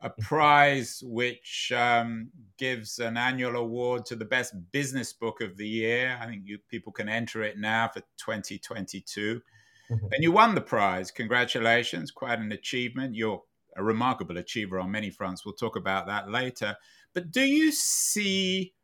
a 0.00 0.08
mm-hmm. 0.08 0.22
prize 0.22 1.02
which 1.04 1.72
um, 1.76 2.30
gives 2.56 3.00
an 3.00 3.16
annual 3.16 3.56
award 3.56 4.06
to 4.06 4.16
the 4.16 4.24
best 4.24 4.54
business 4.70 5.12
book 5.12 5.40
of 5.40 5.56
the 5.56 5.68
year. 5.68 6.18
I 6.20 6.26
think 6.26 6.42
you, 6.46 6.58
people 6.70 6.92
can 6.92 7.08
enter 7.08 7.42
it 7.42 7.58
now 7.58 7.88
for 7.88 8.00
2022. 8.18 9.42
Mm-hmm. 9.90 10.06
And 10.12 10.22
you 10.22 10.30
won 10.30 10.54
the 10.54 10.60
prize. 10.60 11.10
Congratulations, 11.10 12.10
quite 12.10 12.38
an 12.38 12.52
achievement. 12.52 13.14
You're 13.14 13.42
a 13.76 13.82
remarkable 13.82 14.38
achiever 14.38 14.78
on 14.78 14.90
many 14.90 15.10
fronts. 15.10 15.44
We'll 15.44 15.54
talk 15.54 15.76
about 15.76 16.06
that 16.06 16.30
later. 16.30 16.76
But 17.14 17.30
do 17.30 17.42
you 17.42 17.72
see 17.72 18.74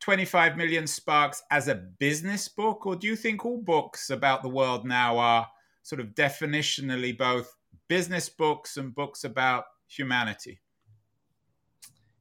25 0.00 0.56
Million 0.56 0.86
Sparks 0.86 1.42
as 1.50 1.68
a 1.68 1.74
business 1.74 2.48
book, 2.48 2.86
or 2.86 2.96
do 2.96 3.06
you 3.06 3.16
think 3.16 3.44
all 3.44 3.58
books 3.58 4.10
about 4.10 4.42
the 4.42 4.48
world 4.48 4.86
now 4.86 5.18
are 5.18 5.46
sort 5.82 6.00
of 6.00 6.08
definitionally 6.08 7.16
both 7.16 7.54
business 7.88 8.28
books 8.28 8.76
and 8.76 8.94
books 8.94 9.24
about 9.24 9.64
humanity? 9.86 10.58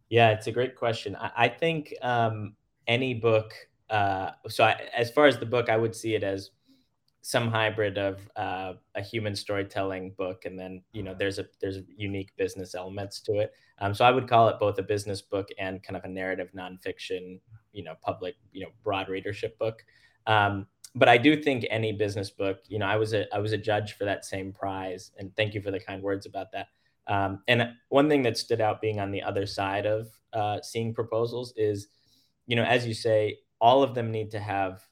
Yeah, 0.09 0.31
it's 0.31 0.47
a 0.47 0.51
great 0.51 0.75
question. 0.75 1.15
I, 1.15 1.31
I 1.37 1.47
think 1.47 1.93
um, 2.01 2.55
any 2.87 3.13
book, 3.13 3.53
uh, 3.89 4.31
so 4.47 4.65
I, 4.65 4.89
as 4.95 5.11
far 5.11 5.27
as 5.27 5.37
the 5.37 5.45
book, 5.45 5.69
I 5.69 5.77
would 5.77 5.95
see 5.95 6.15
it 6.15 6.23
as 6.23 6.51
some 7.21 7.49
hybrid 7.49 7.97
of 7.97 8.29
uh, 8.35 8.73
a 8.95 9.01
human 9.01 9.35
storytelling 9.35 10.11
book, 10.17 10.45
and 10.45 10.57
then 10.57 10.81
you 10.93 11.03
know 11.03 11.13
there's 11.13 11.39
a 11.39 11.45
there's 11.61 11.79
unique 11.95 12.31
business 12.37 12.75
elements 12.75 13.19
to 13.21 13.39
it. 13.39 13.53
Um, 13.79 13.93
so 13.93 14.05
I 14.05 14.11
would 14.11 14.27
call 14.27 14.49
it 14.49 14.59
both 14.59 14.77
a 14.79 14.83
business 14.83 15.21
book 15.21 15.49
and 15.57 15.81
kind 15.83 15.97
of 15.97 16.03
a 16.03 16.09
narrative 16.09 16.49
nonfiction, 16.55 17.39
you 17.71 17.83
know, 17.83 17.95
public, 18.01 18.35
you 18.51 18.61
know, 18.61 18.71
broad 18.83 19.09
readership 19.09 19.57
book. 19.57 19.85
Um, 20.27 20.67
but 20.95 21.07
I 21.07 21.17
do 21.17 21.41
think 21.41 21.65
any 21.69 21.91
business 21.91 22.29
book, 22.29 22.59
you 22.67 22.79
know, 22.79 22.87
I 22.87 22.95
was 22.95 23.13
a 23.13 23.33
I 23.33 23.39
was 23.39 23.51
a 23.51 23.57
judge 23.57 23.93
for 23.93 24.05
that 24.05 24.25
same 24.25 24.51
prize, 24.51 25.11
and 25.17 25.35
thank 25.35 25.53
you 25.53 25.61
for 25.61 25.71
the 25.71 25.79
kind 25.79 26.01
words 26.01 26.25
about 26.25 26.51
that. 26.53 26.67
Um, 27.07 27.41
and 27.47 27.73
one 27.89 28.07
thing 28.07 28.21
that 28.23 28.37
stood 28.37 28.61
out 28.61 28.81
being 28.81 28.99
on 28.99 29.11
the 29.11 29.23
other 29.23 29.45
side 29.45 29.85
of 29.85 30.07
uh, 30.31 30.61
seeing 30.61 30.93
proposals 30.93 31.53
is, 31.57 31.87
you 32.45 32.55
know, 32.55 32.63
as 32.63 32.85
you 32.85 32.93
say, 32.93 33.39
all 33.59 33.81
of 33.81 33.95
them 33.95 34.11
need 34.11 34.31
to 34.31 34.39
have 34.39 34.87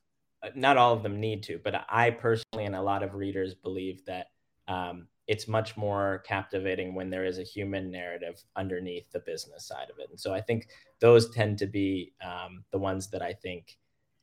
not 0.55 0.77
all 0.77 0.93
of 0.93 1.03
them 1.03 1.19
need 1.19 1.43
to, 1.43 1.59
but 1.63 1.85
I 1.89 2.11
personally 2.11 2.65
and 2.65 2.75
a 2.75 2.81
lot 2.81 3.03
of 3.03 3.15
readers 3.15 3.53
believe 3.53 4.05
that 4.05 4.27
um, 4.67 5.07
it's 5.27 5.47
much 5.47 5.75
more 5.75 6.23
captivating 6.25 6.95
when 6.95 7.09
there 7.09 7.25
is 7.25 7.37
a 7.37 7.43
human 7.43 7.91
narrative 7.91 8.41
underneath 8.55 9.11
the 9.11 9.19
business 9.19 9.65
side 9.65 9.89
of 9.91 9.99
it. 9.99 10.09
And 10.09 10.19
so 10.19 10.33
I 10.33 10.41
think 10.41 10.69
those 10.99 11.29
tend 11.29 11.57
to 11.59 11.67
be 11.67 12.13
um, 12.23 12.63
the 12.71 12.77
ones 12.77 13.09
that 13.09 13.21
I 13.21 13.33
think 13.33 13.77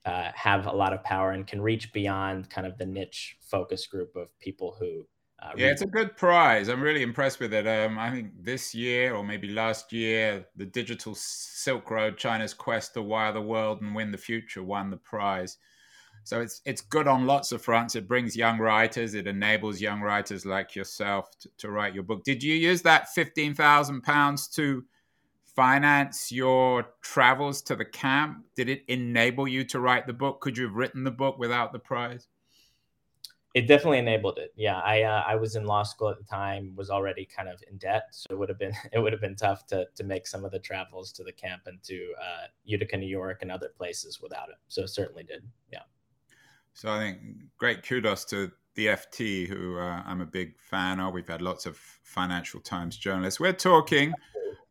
uh, 0.05 0.31
have 0.35 0.67
a 0.67 0.73
lot 0.73 0.93
of 0.93 1.03
power 1.05 1.33
and 1.33 1.47
can 1.47 1.61
reach 1.61 1.93
beyond 1.93 2.51
kind 2.51 2.67
of 2.67 2.79
the 2.79 2.87
niche 2.87 3.37
focus 3.41 3.87
group 3.87 4.17
of 4.17 4.39
people 4.39 4.77
who. 4.79 5.07
Uh, 5.43 5.53
yeah, 5.57 5.67
it's 5.67 5.83
a 5.83 5.87
good 5.87 6.17
prize. 6.17 6.69
I'm 6.69 6.81
really 6.81 7.03
impressed 7.03 7.39
with 7.39 7.53
it. 7.53 7.67
Um, 7.67 7.99
I 7.99 8.11
think 8.11 8.33
this 8.43 8.75
year 8.75 9.15
or 9.15 9.23
maybe 9.23 9.49
last 9.49 9.93
year, 9.93 10.47
the 10.57 10.65
Digital 10.65 11.15
Silk 11.15 11.91
Road, 11.91 12.17
China's 12.17 12.55
quest 12.55 12.95
to 12.95 13.03
wire 13.03 13.33
the 13.33 13.43
world 13.43 13.83
and 13.83 13.95
win 13.95 14.11
the 14.11 14.19
future, 14.19 14.63
won 14.63 14.91
the 14.91 14.97
prize. 14.97 15.59
So 16.25 16.41
it's 16.41 16.63
it's 16.65 16.81
good 16.81 17.07
on 17.07 17.27
lots 17.27 17.53
of 17.53 17.63
fronts. 17.63 17.97
It 17.97 18.09
brings 18.09 18.35
young 18.35 18.59
writers. 18.59 19.15
It 19.15 19.27
enables 19.27 19.81
young 19.81 20.01
writers 20.01 20.47
like 20.47 20.75
yourself 20.75 21.31
to, 21.41 21.51
to 21.59 21.71
write 21.71 21.95
your 21.95 22.03
book. 22.03 22.25
Did 22.25 22.43
you 22.43 22.55
use 22.55 22.83
that 22.83 23.11
fifteen 23.11 23.55
thousand 23.55 24.03
pounds 24.03 24.49
to 24.49 24.85
finance 25.55 26.33
your 26.33 26.87
travels 27.03 27.63
to 27.63 27.77
the 27.77 27.85
camp? 27.85 28.45
Did 28.57 28.69
it 28.69 28.85
enable 28.89 29.47
you 29.47 29.65
to 29.65 29.81
write 29.81 30.07
the 30.07 30.13
book? 30.15 30.41
Could 30.41 30.57
you 30.57 30.65
have 30.65 30.75
written 30.75 31.05
the 31.05 31.11
book 31.11 31.39
without 31.39 31.73
the 31.73 31.79
prize? 31.79 32.27
It 33.55 33.69
definitely 33.69 33.99
enabled 33.99 34.39
it. 34.39 34.53
Yeah, 34.57 34.81
I 34.81 35.03
uh, 35.03 35.23
I 35.27 35.37
was 35.37 35.55
in 35.55 35.65
law 35.65 35.85
school 35.85 36.09
at 36.09 36.19
the 36.19 36.25
time, 36.25 36.75
was 36.75 36.91
already 36.91 37.25
kind 37.25 37.49
of 37.49 37.63
in 37.71 37.79
debt, 37.79 38.09
so 38.11 38.27
it 38.31 38.39
would 38.39 38.49
have 38.49 38.59
been 38.59 38.73
it 38.93 38.99
would 38.99 39.13
have 39.13 39.21
been 39.21 39.37
tough 39.37 39.67
to 39.69 39.87
to 39.95 40.05
make 40.05 40.27
some 40.27 40.45
of 40.45 40.51
the 40.51 40.59
travels 40.59 41.13
to 41.13 41.23
the 41.23 41.33
camp 41.33 41.63
and 41.67 41.83
to 41.85 42.15
uh, 42.21 42.47
Utica, 42.65 42.97
New 42.97 43.07
York, 43.07 43.43
and 43.43 43.53
other 43.53 43.69
places 43.77 44.21
without 44.21 44.49
it. 44.49 44.57
So 44.69 44.83
it 44.83 44.89
certainly 44.89 45.23
did. 45.23 45.45
Yeah. 45.73 45.81
So 46.75 46.91
I 46.91 46.99
think 46.99 47.19
great 47.57 47.87
kudos 47.87 48.25
to 48.27 48.51
the 48.75 48.87
FT, 48.87 49.49
who 49.49 49.79
uh, 49.79 50.03
I'm 50.05 50.21
a 50.21 50.27
big 50.27 50.59
fan 50.59 51.01
of. 51.01 51.15
We've 51.15 51.27
had 51.27 51.41
lots 51.41 51.67
of 51.67 51.77
Financial 51.77 52.61
Times 52.61 52.97
journalists. 52.97 53.39
We're 53.39 53.53
talking 53.53 54.13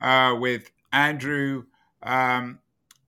uh, 0.01 0.35
with 0.37 0.69
Andrew 0.91 1.63
um, 2.03 2.59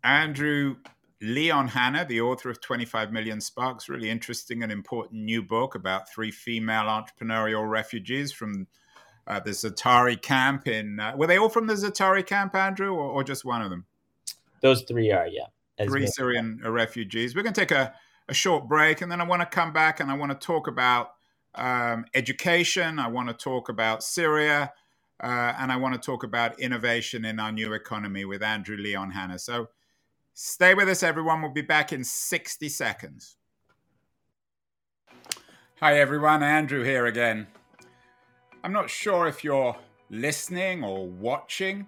Andrew 0.03 0.77
Leon 1.21 1.69
Hanna, 1.69 2.05
the 2.05 2.21
author 2.21 2.49
of 2.49 2.61
25 2.61 3.11
Million 3.11 3.41
Sparks. 3.41 3.89
Really 3.89 4.09
interesting 4.09 4.63
and 4.63 4.71
important 4.71 5.23
new 5.23 5.43
book 5.43 5.75
about 5.75 6.09
three 6.09 6.31
female 6.31 6.85
entrepreneurial 6.85 7.69
refugees 7.69 8.31
from 8.31 8.67
uh, 9.27 9.41
the 9.41 9.51
Zaatari 9.51 10.21
camp. 10.21 10.67
In 10.67 11.01
uh, 11.01 11.17
were 11.17 11.27
they 11.27 11.37
all 11.37 11.49
from 11.49 11.67
the 11.67 11.73
Zaatari 11.73 12.25
camp, 12.25 12.55
Andrew, 12.55 12.93
or, 12.93 13.11
or 13.11 13.23
just 13.25 13.43
one 13.43 13.61
of 13.61 13.69
them? 13.69 13.85
Those 14.61 14.83
three 14.83 15.11
are, 15.11 15.27
yeah. 15.27 15.47
Three 15.83 16.07
Syrian 16.07 16.61
refugees. 16.63 17.35
We're 17.35 17.43
going 17.43 17.53
to 17.53 17.59
take 17.59 17.71
a 17.71 17.93
a 18.27 18.33
short 18.33 18.67
break, 18.67 19.01
and 19.01 19.11
then 19.11 19.21
I 19.21 19.23
want 19.23 19.41
to 19.41 19.45
come 19.45 19.71
back 19.73 19.99
and 19.99 20.09
I 20.09 20.15
want 20.15 20.31
to 20.31 20.45
talk 20.45 20.67
about 20.67 21.11
um, 21.53 22.05
education. 22.13 22.99
I 22.99 23.07
want 23.07 23.27
to 23.29 23.33
talk 23.33 23.69
about 23.69 24.03
Syria, 24.03 24.73
uh, 25.21 25.53
and 25.57 25.71
I 25.71 25.77
want 25.77 25.93
to 25.93 25.99
talk 25.99 26.23
about 26.23 26.59
innovation 26.59 27.25
in 27.25 27.39
our 27.39 27.51
new 27.51 27.73
economy 27.73 28.25
with 28.25 28.41
Andrew 28.41 28.77
Leon 28.77 29.11
Hanna. 29.11 29.39
So 29.39 29.69
stay 30.33 30.73
with 30.73 30.89
us, 30.89 31.03
everyone. 31.03 31.41
We'll 31.41 31.51
be 31.51 31.61
back 31.61 31.93
in 31.93 32.03
60 32.03 32.67
seconds. 32.69 33.37
Hi, 35.79 35.99
everyone. 35.99 36.41
Andrew 36.41 36.83
here 36.83 37.05
again. 37.05 37.47
I'm 38.63 38.73
not 38.73 38.89
sure 38.89 39.27
if 39.27 39.43
you're 39.43 39.75
listening 40.09 40.83
or 40.83 41.07
watching 41.07 41.87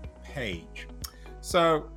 page. 0.33 0.87
So, 1.41 1.89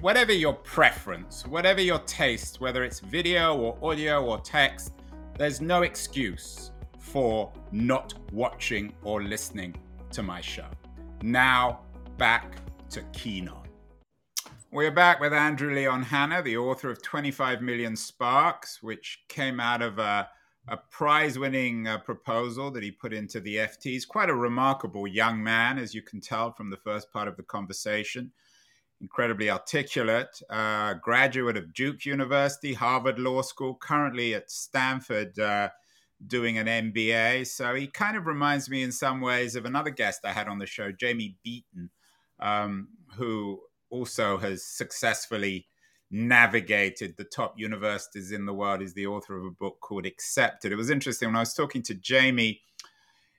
whatever 0.00 0.32
your 0.32 0.54
preference, 0.54 1.46
whatever 1.46 1.80
your 1.80 1.98
taste, 2.00 2.60
whether 2.60 2.84
it's 2.84 3.00
video 3.00 3.56
or 3.56 3.78
audio 3.82 4.24
or 4.24 4.38
text, 4.40 4.92
there's 5.38 5.60
no 5.60 5.82
excuse 5.82 6.70
for 6.98 7.52
not 7.72 8.14
watching 8.32 8.92
or 9.02 9.22
listening 9.22 9.74
to 10.10 10.22
my 10.22 10.40
show. 10.40 10.68
Now, 11.22 11.80
back 12.18 12.56
to 12.90 13.02
Keen 13.12 13.48
On. 13.48 13.66
We're 14.70 14.90
back 14.90 15.20
with 15.20 15.32
Andrew 15.32 15.74
Leon 15.74 16.02
Hanna, 16.02 16.42
the 16.42 16.56
author 16.56 16.90
of 16.90 17.02
25 17.02 17.60
Million 17.60 17.96
Sparks, 17.96 18.82
which 18.82 19.24
came 19.28 19.60
out 19.60 19.82
of 19.82 19.98
a, 19.98 20.28
a 20.68 20.76
prize 20.76 21.38
winning 21.38 21.88
uh, 21.88 21.98
proposal 21.98 22.70
that 22.70 22.82
he 22.82 22.90
put 22.90 23.12
into 23.12 23.40
the 23.40 23.56
FT. 23.56 23.84
He's 23.84 24.06
quite 24.06 24.30
a 24.30 24.34
remarkable 24.34 25.06
young 25.06 25.42
man, 25.42 25.78
as 25.78 25.94
you 25.94 26.02
can 26.02 26.20
tell 26.20 26.52
from 26.52 26.70
the 26.70 26.76
first 26.76 27.12
part 27.12 27.28
of 27.28 27.36
the 27.36 27.42
conversation. 27.42 28.32
Incredibly 29.00 29.50
articulate, 29.50 30.40
uh, 30.48 30.94
graduate 30.94 31.56
of 31.56 31.74
Duke 31.74 32.06
University, 32.06 32.74
Harvard 32.74 33.18
Law 33.18 33.42
School, 33.42 33.74
currently 33.74 34.34
at 34.34 34.50
Stanford 34.50 35.36
uh, 35.40 35.70
doing 36.24 36.58
an 36.58 36.66
MBA. 36.66 37.48
So 37.48 37.74
he 37.74 37.88
kind 37.88 38.16
of 38.16 38.26
reminds 38.26 38.70
me 38.70 38.84
in 38.84 38.92
some 38.92 39.20
ways 39.20 39.56
of 39.56 39.64
another 39.64 39.90
guest 39.90 40.20
I 40.24 40.32
had 40.32 40.46
on 40.46 40.60
the 40.60 40.66
show, 40.66 40.92
Jamie 40.92 41.36
Beaton, 41.42 41.90
um, 42.38 42.88
who 43.16 43.60
also 43.90 44.38
has 44.38 44.64
successfully 44.64 45.66
navigated 46.12 47.16
the 47.16 47.24
top 47.24 47.54
universities 47.56 48.30
in 48.30 48.44
the 48.44 48.52
world. 48.52 48.82
He's 48.82 48.94
the 48.94 49.06
author 49.06 49.36
of 49.36 49.44
a 49.44 49.50
book 49.50 49.78
called 49.80 50.04
Accepted. 50.04 50.70
It 50.70 50.76
was 50.76 50.90
interesting 50.90 51.28
when 51.28 51.36
I 51.36 51.40
was 51.40 51.54
talking 51.54 51.82
to 51.84 51.94
Jamie 51.94 52.60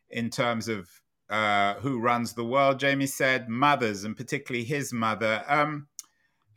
in 0.10 0.32
terms 0.32 0.68
of 0.68 0.90
uh, 1.30 1.76
who 1.76 2.00
runs 2.00 2.34
the 2.34 2.44
world. 2.44 2.80
Jamie 2.80 3.08
said 3.08 3.48
mothers, 3.48 4.04
and 4.04 4.18
particularly 4.18 4.66
his 4.66 4.92
mother. 4.92 5.44
Um, 5.48 5.88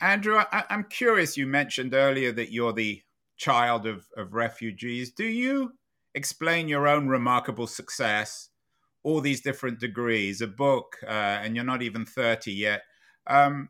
Andrew, 0.00 0.38
I, 0.38 0.64
am 0.70 0.85
curious. 0.85 1.37
You 1.37 1.46
mentioned 1.46 1.94
earlier 1.94 2.32
that 2.32 2.52
you're 2.52 2.73
the 2.73 3.02
child 3.37 3.87
of, 3.87 4.06
of 4.16 4.35
refugees. 4.35 5.12
Do 5.12 5.25
you 5.25 5.73
explain 6.14 6.68
your 6.68 6.88
own 6.88 7.08
remarkable 7.08 7.66
success, 7.66 8.49
all 9.02 9.20
these 9.20 9.42
different 9.42 9.80
degrees, 9.80 10.40
a 10.40 10.46
book, 10.46 10.96
uh, 11.06 11.11
and 11.11 11.54
you're 11.54 11.64
not 11.64 11.82
even 11.82 12.04
30 12.04 12.52
yet? 12.52 12.82
Um, 13.26 13.68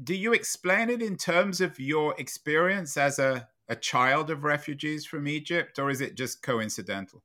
do 0.00 0.14
you 0.14 0.32
explain 0.32 0.90
it 0.90 1.02
in 1.02 1.16
terms 1.16 1.60
of 1.60 1.78
your 1.78 2.14
experience 2.18 2.96
as 2.96 3.18
a, 3.18 3.48
a 3.68 3.76
child 3.76 4.30
of 4.30 4.44
refugees 4.44 5.04
from 5.04 5.28
Egypt, 5.28 5.78
or 5.78 5.90
is 5.90 6.00
it 6.00 6.16
just 6.16 6.42
coincidental? 6.42 7.22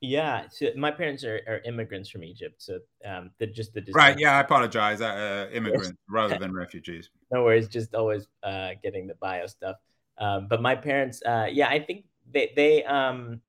Yeah, 0.00 0.44
so 0.48 0.68
my 0.76 0.92
parents 0.92 1.24
are, 1.24 1.40
are 1.48 1.60
immigrants 1.64 2.08
from 2.08 2.22
Egypt, 2.22 2.62
so 2.62 2.78
um, 3.04 3.30
the 3.38 3.48
just 3.48 3.74
the 3.74 3.84
right. 3.92 4.16
Yeah, 4.16 4.36
I 4.36 4.40
apologize. 4.40 5.00
Uh, 5.00 5.48
immigrants 5.52 5.92
rather 6.08 6.38
than 6.38 6.54
refugees. 6.54 7.10
No 7.32 7.42
worries. 7.42 7.66
Just 7.66 7.94
always 7.94 8.28
uh, 8.44 8.70
getting 8.80 9.08
the 9.08 9.16
bio 9.16 9.46
stuff. 9.46 9.76
Um, 10.18 10.46
but 10.48 10.62
my 10.62 10.76
parents, 10.76 11.20
uh, 11.26 11.48
yeah, 11.50 11.68
I 11.68 11.80
think 11.80 12.04
they 12.32 12.52
they 12.54 12.84
um, 12.84 13.40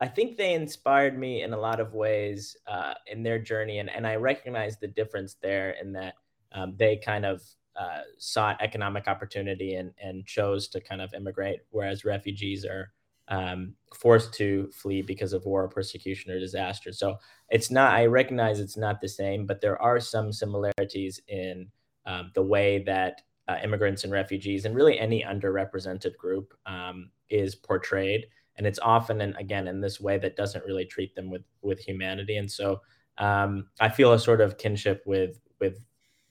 I 0.00 0.08
think 0.08 0.36
they 0.36 0.54
inspired 0.54 1.16
me 1.16 1.42
in 1.42 1.52
a 1.52 1.58
lot 1.58 1.78
of 1.78 1.94
ways 1.94 2.56
uh, 2.66 2.94
in 3.06 3.22
their 3.22 3.38
journey, 3.38 3.78
and 3.78 3.88
and 3.88 4.08
I 4.08 4.16
recognize 4.16 4.78
the 4.78 4.88
difference 4.88 5.36
there 5.40 5.70
in 5.80 5.92
that 5.92 6.14
um, 6.56 6.74
they 6.76 6.96
kind 6.96 7.24
of 7.24 7.42
uh, 7.78 8.00
sought 8.18 8.60
economic 8.60 9.06
opportunity 9.06 9.74
and, 9.74 9.92
and 10.02 10.26
chose 10.26 10.66
to 10.68 10.80
kind 10.80 11.02
of 11.02 11.12
immigrate, 11.14 11.60
whereas 11.70 12.04
refugees 12.04 12.64
are 12.64 12.92
um, 13.28 13.74
forced 13.94 14.32
to 14.34 14.70
flee 14.72 15.02
because 15.02 15.32
of 15.32 15.44
war, 15.44 15.68
persecution, 15.68 16.32
or 16.32 16.40
disaster. 16.40 16.92
So 16.92 17.18
it's 17.50 17.70
not, 17.70 17.92
I 17.92 18.06
recognize 18.06 18.60
it's 18.60 18.76
not 18.76 19.00
the 19.00 19.08
same, 19.08 19.46
but 19.46 19.60
there 19.60 19.80
are 19.82 20.00
some 20.00 20.32
similarities 20.32 21.20
in 21.28 21.68
um, 22.06 22.30
the 22.34 22.42
way 22.42 22.82
that 22.84 23.22
uh, 23.48 23.58
immigrants 23.62 24.04
and 24.04 24.12
refugees, 24.12 24.64
and 24.64 24.74
really 24.74 24.98
any 24.98 25.22
underrepresented 25.22 26.16
group, 26.16 26.54
um, 26.66 27.10
is 27.28 27.54
portrayed. 27.54 28.26
And 28.56 28.66
it's 28.66 28.78
often, 28.80 29.20
and 29.20 29.36
again, 29.36 29.68
in 29.68 29.80
this 29.80 30.00
way 30.00 30.18
that 30.18 30.36
doesn't 30.36 30.64
really 30.64 30.86
treat 30.86 31.14
them 31.14 31.30
with 31.30 31.44
with 31.60 31.78
humanity. 31.78 32.38
And 32.38 32.50
so 32.50 32.80
um, 33.18 33.68
I 33.80 33.88
feel 33.90 34.12
a 34.12 34.18
sort 34.18 34.40
of 34.40 34.56
kinship 34.56 35.02
with 35.04 35.38
with 35.60 35.84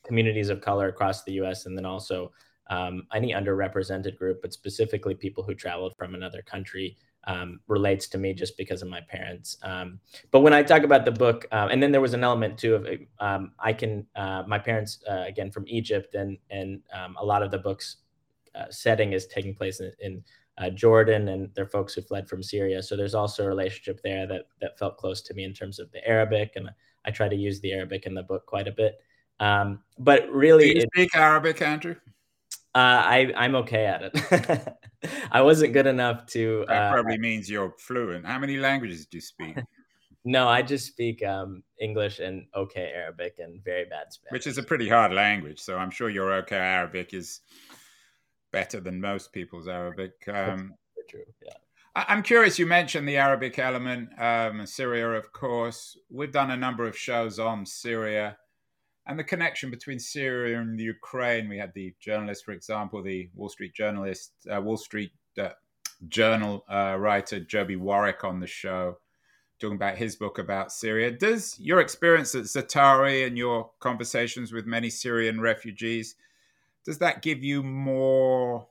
communities 0.05 0.49
of 0.49 0.61
color 0.61 0.87
across 0.87 1.23
the 1.23 1.33
U.S. 1.33 1.65
and 1.65 1.77
then 1.77 1.85
also 1.85 2.31
um, 2.69 3.03
any 3.13 3.33
underrepresented 3.33 4.17
group, 4.17 4.41
but 4.41 4.53
specifically 4.53 5.13
people 5.13 5.43
who 5.43 5.53
traveled 5.53 5.93
from 5.97 6.15
another 6.15 6.41
country. 6.41 6.97
Um, 7.27 7.61
relates 7.67 8.07
to 8.09 8.19
me 8.19 8.35
just 8.35 8.55
because 8.55 8.83
of 8.83 8.87
my 8.87 9.01
parents. 9.01 9.57
Um, 9.63 9.99
but 10.29 10.41
when 10.41 10.53
I 10.53 10.61
talk 10.61 10.83
about 10.83 11.05
the 11.05 11.11
book, 11.11 11.47
uh, 11.51 11.69
and 11.71 11.81
then 11.81 11.91
there 11.91 11.99
was 11.99 12.13
an 12.13 12.23
element 12.23 12.55
too 12.59 12.75
of 12.75 12.87
um, 13.19 13.51
I 13.57 13.73
can 13.73 14.05
uh, 14.15 14.43
my 14.47 14.59
parents 14.59 14.99
uh, 15.09 15.23
again 15.25 15.49
from 15.49 15.65
Egypt, 15.67 16.13
and 16.13 16.37
and 16.51 16.83
um, 16.93 17.15
a 17.19 17.25
lot 17.25 17.41
of 17.41 17.49
the 17.49 17.57
book's 17.57 17.95
uh, 18.53 18.65
setting 18.69 19.13
is 19.13 19.25
taking 19.25 19.55
place 19.55 19.79
in, 19.79 19.91
in 20.01 20.23
uh, 20.57 20.69
Jordan, 20.69 21.29
and 21.29 21.49
they're 21.55 21.65
folks 21.65 21.93
who 21.93 22.01
fled 22.01 22.29
from 22.29 22.41
Syria. 22.41 22.81
So 22.81 22.95
there's 22.95 23.15
also 23.15 23.43
a 23.43 23.47
relationship 23.47 24.01
there 24.03 24.25
that 24.27 24.43
that 24.61 24.77
felt 24.79 24.97
close 24.97 25.21
to 25.23 25.33
me 25.33 25.43
in 25.43 25.53
terms 25.53 25.79
of 25.79 25.91
the 25.91 26.07
Arabic, 26.07 26.53
and 26.55 26.69
I 27.05 27.11
try 27.11 27.27
to 27.27 27.35
use 27.35 27.59
the 27.59 27.73
Arabic 27.73 28.05
in 28.05 28.13
the 28.13 28.23
book 28.23 28.45
quite 28.45 28.67
a 28.67 28.71
bit. 28.71 29.01
Um, 29.39 29.79
but 29.97 30.29
really, 30.31 30.73
Do 30.73 30.79
you 30.79 30.85
speak 30.93 31.15
it, 31.15 31.19
Arabic, 31.19 31.61
Andrew? 31.61 31.95
Uh, 32.73 33.01
I 33.05 33.33
I'm 33.37 33.55
okay 33.55 33.85
at 33.85 34.11
it. 34.13 34.77
I 35.31 35.41
wasn't 35.41 35.73
good 35.73 35.87
enough 35.87 36.25
to. 36.27 36.65
That 36.67 36.83
uh, 36.83 36.91
probably 36.91 37.17
means 37.17 37.49
you're 37.49 37.73
fluent. 37.79 38.25
How 38.25 38.39
many 38.39 38.57
languages 38.57 39.05
do 39.05 39.17
you 39.17 39.21
speak? 39.21 39.57
no, 40.25 40.47
I 40.47 40.61
just 40.61 40.87
speak 40.87 41.23
um, 41.23 41.63
English 41.79 42.19
and 42.19 42.45
okay 42.55 42.91
Arabic 42.93 43.35
and 43.39 43.63
very 43.63 43.85
bad 43.85 44.11
Spanish. 44.11 44.31
Which 44.31 44.47
is 44.47 44.57
a 44.57 44.63
pretty 44.63 44.89
hard 44.89 45.13
language, 45.13 45.59
so 45.59 45.77
I'm 45.77 45.91
sure 45.91 46.09
your 46.09 46.33
okay 46.33 46.57
Arabic 46.57 47.13
is 47.13 47.41
better 48.51 48.79
than 48.79 48.99
most 48.99 49.31
people's 49.31 49.67
Arabic. 49.67 50.11
Um, 50.27 50.73
true. 51.07 51.21
Yeah. 51.43 51.53
I'm 51.95 52.23
curious. 52.23 52.57
You 52.59 52.65
mentioned 52.65 53.07
the 53.07 53.17
Arabic 53.17 53.59
element, 53.59 54.09
um, 54.19 54.65
Syria, 54.65 55.11
of 55.11 55.31
course. 55.31 55.97
We've 56.09 56.31
done 56.31 56.51
a 56.51 56.57
number 56.57 56.85
of 56.85 56.97
shows 56.97 57.37
on 57.39 57.65
Syria 57.65 58.37
and 59.07 59.19
the 59.19 59.23
connection 59.23 59.69
between 59.69 59.99
Syria 59.99 60.59
and 60.59 60.79
the 60.79 60.83
Ukraine. 60.83 61.47
We 61.49 61.57
had 61.57 61.73
the 61.73 61.93
journalist, 61.99 62.45
for 62.45 62.51
example, 62.51 63.03
the 63.03 63.29
Wall 63.35 63.49
Street 63.49 63.73
journalist, 63.73 64.31
uh, 64.51 64.61
Wall 64.61 64.77
Street 64.77 65.11
uh, 65.39 65.49
Journal 66.09 66.65
uh, 66.69 66.97
writer 66.99 67.39
Joby 67.39 67.75
Warrick 67.75 68.23
on 68.23 68.39
the 68.39 68.47
show, 68.47 68.97
talking 69.59 69.75
about 69.75 69.97
his 69.97 70.15
book 70.15 70.39
about 70.39 70.71
Syria. 70.71 71.11
Does 71.11 71.57
your 71.59 71.79
experience 71.79 72.35
at 72.35 72.43
Zaatari 72.43 73.25
and 73.25 73.37
your 73.37 73.71
conversations 73.79 74.51
with 74.51 74.65
many 74.65 74.89
Syrian 74.89 75.39
refugees 75.39 76.15
does 76.85 76.99
that 76.99 77.23
give 77.23 77.43
you 77.43 77.63
more? 77.63 78.67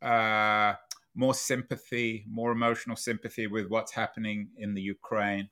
Uh, 0.00 0.74
more 1.16 1.34
sympathy, 1.34 2.24
more 2.28 2.52
emotional 2.52 2.94
sympathy 2.94 3.46
with 3.46 3.68
what's 3.68 3.92
happening 3.92 4.50
in 4.58 4.74
the 4.74 4.82
Ukraine? 4.82 5.48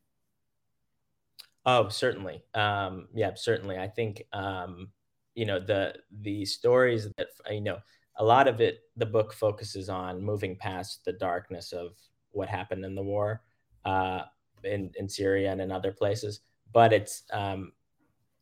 Oh, 1.66 1.88
certainly. 1.88 2.42
Um, 2.54 3.08
yeah, 3.14 3.32
certainly. 3.34 3.78
I 3.78 3.88
think 3.88 4.24
um, 4.32 4.88
you 5.34 5.46
know 5.46 5.58
the 5.58 5.94
the 6.20 6.44
stories 6.44 7.08
that 7.16 7.28
you 7.50 7.60
know 7.60 7.78
a 8.16 8.24
lot 8.24 8.48
of 8.48 8.60
it. 8.60 8.80
The 8.96 9.06
book 9.06 9.32
focuses 9.32 9.88
on 9.88 10.22
moving 10.22 10.56
past 10.56 11.04
the 11.04 11.12
darkness 11.12 11.72
of 11.72 11.92
what 12.32 12.48
happened 12.48 12.84
in 12.84 12.94
the 12.94 13.02
war 13.02 13.42
uh, 13.84 14.22
in 14.62 14.92
in 14.98 15.08
Syria 15.08 15.52
and 15.52 15.60
in 15.60 15.72
other 15.72 15.92
places, 15.92 16.40
but 16.72 16.92
it's 16.92 17.22
um, 17.32 17.72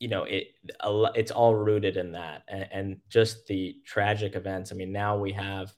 you 0.01 0.09
know 0.09 0.25
it 0.25 0.49
it's 1.15 1.31
all 1.31 1.55
rooted 1.55 1.97
in 1.97 2.13
that 2.13 2.43
and, 2.49 2.69
and 2.73 2.97
just 3.09 3.47
the 3.47 3.77
tragic 3.87 4.35
events. 4.35 4.73
I 4.73 4.75
mean, 4.75 4.93
now 4.93 5.17
we 5.17 5.33
have. 5.33 5.73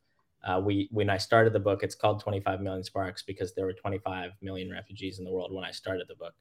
Uh, 0.46 0.60
we 0.60 0.90
when 0.92 1.08
I 1.08 1.16
started 1.16 1.54
the 1.54 1.58
book, 1.58 1.82
it's 1.82 1.94
called 1.94 2.20
25 2.20 2.60
Million 2.60 2.84
Sparks 2.84 3.22
because 3.22 3.54
there 3.54 3.64
were 3.64 3.72
25 3.72 4.32
million 4.42 4.70
refugees 4.70 5.18
in 5.18 5.24
the 5.24 5.32
world 5.32 5.54
when 5.54 5.64
I 5.64 5.70
started 5.70 6.06
the 6.06 6.16
book 6.16 6.34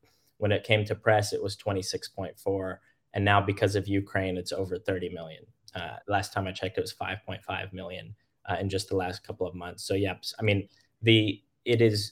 when 0.43 0.51
it 0.51 0.65
came 0.65 0.84
to 0.84 0.93
press, 0.93 1.32
it 1.32 1.41
was 1.41 1.56
26.4. 1.56 2.82
And 3.13 3.23
now 3.23 3.39
because 3.39 3.77
of 3.77 3.88
Ukraine, 3.88 4.36
it's 4.36 4.51
over 4.51 4.77
30 4.77 5.08
million. 5.08 5.45
Uh, 5.73 5.95
last 6.10 6.34
time 6.34 6.47
I 6.47 6.51
checked, 6.51 6.77
it 6.77 6.82
was 6.82 6.93
5.5 6.93 7.71
million 7.71 8.13
uh, 8.49 8.58
in 8.60 8.67
just 8.67 8.89
the 8.89 8.97
last 8.97 9.25
couple 9.25 9.47
of 9.47 9.56
months. 9.56 9.86
So, 9.86 9.93
yep, 9.93 10.21
I 10.38 10.43
mean, 10.43 10.67
the 11.01 11.41
it 11.63 11.82
is 11.82 12.12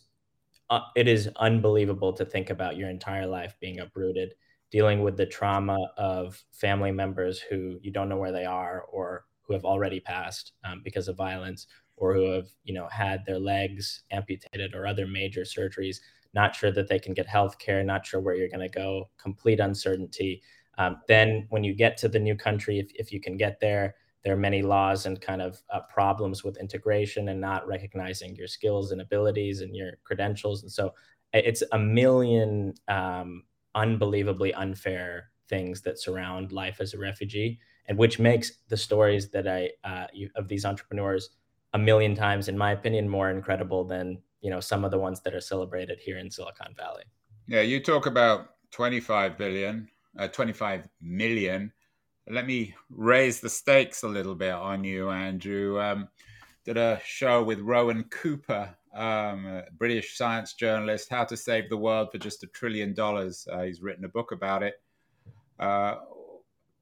uh, 0.69 0.79
it 0.95 1.09
is 1.09 1.29
unbelievable 1.41 2.13
to 2.13 2.23
think 2.23 2.49
about 2.49 2.77
your 2.77 2.89
entire 2.89 3.27
life 3.27 3.57
being 3.59 3.81
uprooted, 3.81 4.33
dealing 4.71 5.03
with 5.03 5.17
the 5.17 5.25
trauma 5.25 5.77
of 5.97 6.41
family 6.53 6.93
members 6.93 7.41
who 7.41 7.79
you 7.81 7.91
don't 7.91 8.07
know 8.07 8.15
where 8.15 8.31
they 8.31 8.45
are 8.45 8.83
or 8.93 9.25
who 9.41 9.51
have 9.51 9.65
already 9.65 9.99
passed 9.99 10.53
um, 10.63 10.79
because 10.85 11.09
of 11.09 11.17
violence 11.17 11.67
or 11.97 12.13
who 12.13 12.31
have 12.31 12.47
you 12.63 12.73
know 12.73 12.87
had 12.87 13.25
their 13.25 13.39
legs 13.39 14.03
amputated 14.09 14.73
or 14.73 14.87
other 14.87 15.05
major 15.05 15.41
surgeries 15.41 15.97
not 16.33 16.55
sure 16.55 16.71
that 16.71 16.87
they 16.87 16.99
can 16.99 17.13
get 17.13 17.27
health 17.27 17.59
care, 17.59 17.83
not 17.83 18.05
sure 18.05 18.19
where 18.21 18.35
you're 18.35 18.47
going 18.47 18.59
to 18.59 18.69
go, 18.69 19.09
complete 19.17 19.59
uncertainty. 19.59 20.41
Um, 20.77 20.97
then 21.07 21.47
when 21.49 21.63
you 21.63 21.73
get 21.73 21.97
to 21.97 22.07
the 22.07 22.19
new 22.19 22.35
country, 22.35 22.79
if, 22.79 22.91
if 22.95 23.11
you 23.11 23.19
can 23.19 23.37
get 23.37 23.59
there, 23.59 23.95
there 24.23 24.33
are 24.33 24.37
many 24.37 24.61
laws 24.61 25.05
and 25.05 25.19
kind 25.19 25.41
of 25.41 25.61
uh, 25.73 25.79
problems 25.93 26.43
with 26.43 26.57
integration 26.57 27.29
and 27.29 27.41
not 27.41 27.67
recognizing 27.67 28.35
your 28.35 28.47
skills 28.47 28.91
and 28.91 29.01
abilities 29.01 29.61
and 29.61 29.75
your 29.75 29.93
credentials. 30.03 30.61
And 30.61 30.71
so 30.71 30.93
it's 31.33 31.63
a 31.71 31.79
million 31.79 32.73
um, 32.87 33.43
unbelievably 33.75 34.53
unfair 34.53 35.31
things 35.49 35.81
that 35.81 35.99
surround 35.99 36.51
life 36.51 36.79
as 36.79 36.93
a 36.93 36.97
refugee, 36.97 37.59
and 37.87 37.97
which 37.97 38.19
makes 38.19 38.53
the 38.69 38.77
stories 38.77 39.29
that 39.31 39.47
I 39.47 39.69
uh, 39.83 40.07
you, 40.13 40.29
of 40.35 40.47
these 40.47 40.65
entrepreneurs 40.65 41.31
a 41.73 41.79
million 41.79 42.15
times, 42.15 42.47
in 42.47 42.57
my 42.57 42.71
opinion, 42.71 43.09
more 43.09 43.29
incredible 43.29 43.83
than 43.83 44.19
you 44.41 44.49
know 44.49 44.59
some 44.59 44.83
of 44.83 44.91
the 44.91 44.97
ones 44.97 45.21
that 45.21 45.33
are 45.33 45.41
celebrated 45.41 45.99
here 45.99 46.17
in 46.17 46.29
Silicon 46.29 46.73
Valley. 46.75 47.03
Yeah, 47.47 47.61
you 47.61 47.79
talk 47.79 48.05
about 48.05 48.49
25 48.71 49.37
billion, 49.37 49.89
uh, 50.17 50.27
25 50.27 50.87
million. 51.01 51.71
Let 52.29 52.45
me 52.45 52.75
raise 52.89 53.39
the 53.39 53.49
stakes 53.49 54.03
a 54.03 54.07
little 54.07 54.35
bit 54.35 54.53
on 54.53 54.83
you, 54.83 55.09
Andrew. 55.09 55.79
Um, 55.79 56.07
did 56.63 56.77
a 56.77 57.01
show 57.03 57.43
with 57.43 57.59
Rowan 57.59 58.05
Hooper, 58.21 58.75
um, 58.93 59.63
British 59.77 60.15
science 60.15 60.53
journalist, 60.53 61.09
How 61.09 61.25
to 61.25 61.35
Save 61.35 61.69
the 61.69 61.77
World 61.77 62.09
for 62.11 62.19
Just 62.19 62.43
a 62.43 62.47
Trillion 62.47 62.93
Dollars. 62.93 63.47
Uh, 63.51 63.63
he's 63.63 63.81
written 63.81 64.05
a 64.05 64.09
book 64.09 64.31
about 64.31 64.61
it. 64.63 64.75
Uh, 65.59 65.95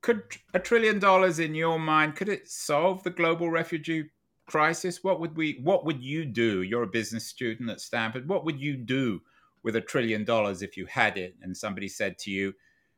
could 0.02 0.24
a 0.54 0.60
trillion 0.60 1.00
dollars, 1.00 1.39
in 1.39 1.54
your 1.54 1.78
mind, 1.80 2.15
could 2.15 2.30
it 2.30 2.50
solve 2.50 3.04
the 3.04 3.10
global 3.10 3.50
refugee 3.50 4.06
crisis? 4.50 5.04
What 5.04 5.20
would 5.20 5.38
we? 5.38 5.60
What 5.64 5.86
would 5.86 6.02
you 6.02 6.26
do? 6.26 6.64
You're 6.64 6.84
a 6.84 6.88
business 6.88 7.26
student 7.28 7.70
at 7.70 7.80
Stanford. 7.80 8.28
What 8.28 8.46
would 8.46 8.60
you 8.60 8.76
do 8.76 9.22
with 9.64 9.76
a 9.76 9.82
trillion 9.82 10.24
dollars 10.24 10.62
if 10.62 10.76
you 10.76 10.86
had 10.88 11.18
it, 11.18 11.36
and 11.42 11.56
somebody 11.56 11.88
said 11.88 12.18
to 12.20 12.32
you, 12.32 12.54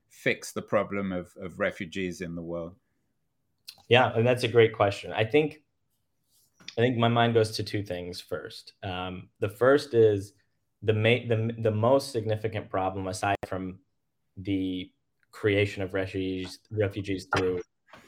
"Fix 0.09 0.51
the 0.51 0.61
problem 0.61 1.11
of, 1.11 1.33
of 1.39 1.59
refugees 1.59 2.21
in 2.21 2.35
the 2.35 2.41
world"? 2.41 2.75
Yeah, 3.89 4.13
and 4.15 4.25
that's 4.25 4.43
a 4.43 4.47
great 4.47 4.73
question. 4.73 5.11
I 5.11 5.25
think 5.25 5.61
I 6.77 6.81
think 6.81 6.97
my 6.97 7.09
mind 7.09 7.33
goes 7.33 7.51
to 7.51 7.63
two 7.63 7.83
things 7.83 8.21
first. 8.21 8.73
Um, 8.83 9.27
the 9.39 9.49
first 9.49 9.93
is 9.93 10.33
the, 10.83 10.93
ma- 10.93 11.27
the 11.27 11.53
the 11.59 11.71
most 11.71 12.11
significant 12.11 12.69
problem, 12.69 13.07
aside 13.07 13.35
from 13.47 13.79
the 14.37 14.89
creation 15.31 15.83
of 15.83 15.93
refugees 15.93 16.59
refugees 16.71 17.27
through 17.35 17.61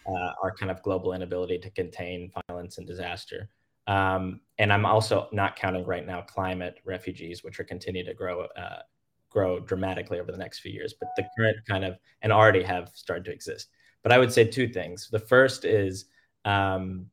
uh, 0.07 0.31
our 0.41 0.53
kind 0.57 0.71
of 0.71 0.81
global 0.81 1.13
inability 1.13 1.57
to 1.59 1.69
contain 1.71 2.31
violence 2.47 2.77
and 2.77 2.87
disaster. 2.87 3.49
Um, 3.87 4.41
and 4.59 4.71
I'm 4.71 4.85
also 4.85 5.27
not 5.31 5.55
counting 5.55 5.85
right 5.85 6.05
now 6.05 6.21
climate 6.21 6.79
refugees, 6.85 7.43
which 7.43 7.59
are 7.59 7.63
continue 7.63 8.03
to 8.05 8.13
grow 8.13 8.45
uh, 8.57 8.81
grow 9.29 9.59
dramatically 9.59 10.19
over 10.19 10.31
the 10.31 10.37
next 10.37 10.59
few 10.59 10.71
years. 10.71 10.93
But 10.99 11.09
the 11.17 11.27
current 11.37 11.57
kind 11.67 11.83
of 11.83 11.97
and 12.21 12.31
already 12.31 12.63
have 12.63 12.91
started 12.93 13.25
to 13.25 13.31
exist. 13.31 13.69
But 14.03 14.11
I 14.11 14.19
would 14.19 14.31
say 14.31 14.45
two 14.45 14.67
things. 14.67 15.09
The 15.11 15.19
first 15.19 15.65
is 15.65 16.05
um, 16.45 17.07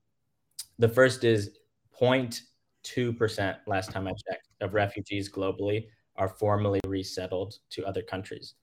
the 0.79 0.89
first 0.89 1.25
is 1.25 1.59
0.2% 2.01 3.57
last 3.67 3.91
time 3.91 4.07
I 4.07 4.13
checked 4.13 4.49
of 4.61 4.75
refugees 4.75 5.31
globally 5.31 5.87
are 6.17 6.29
formally 6.29 6.81
resettled 6.87 7.55
to 7.71 7.85
other 7.85 8.03
countries. 8.03 8.55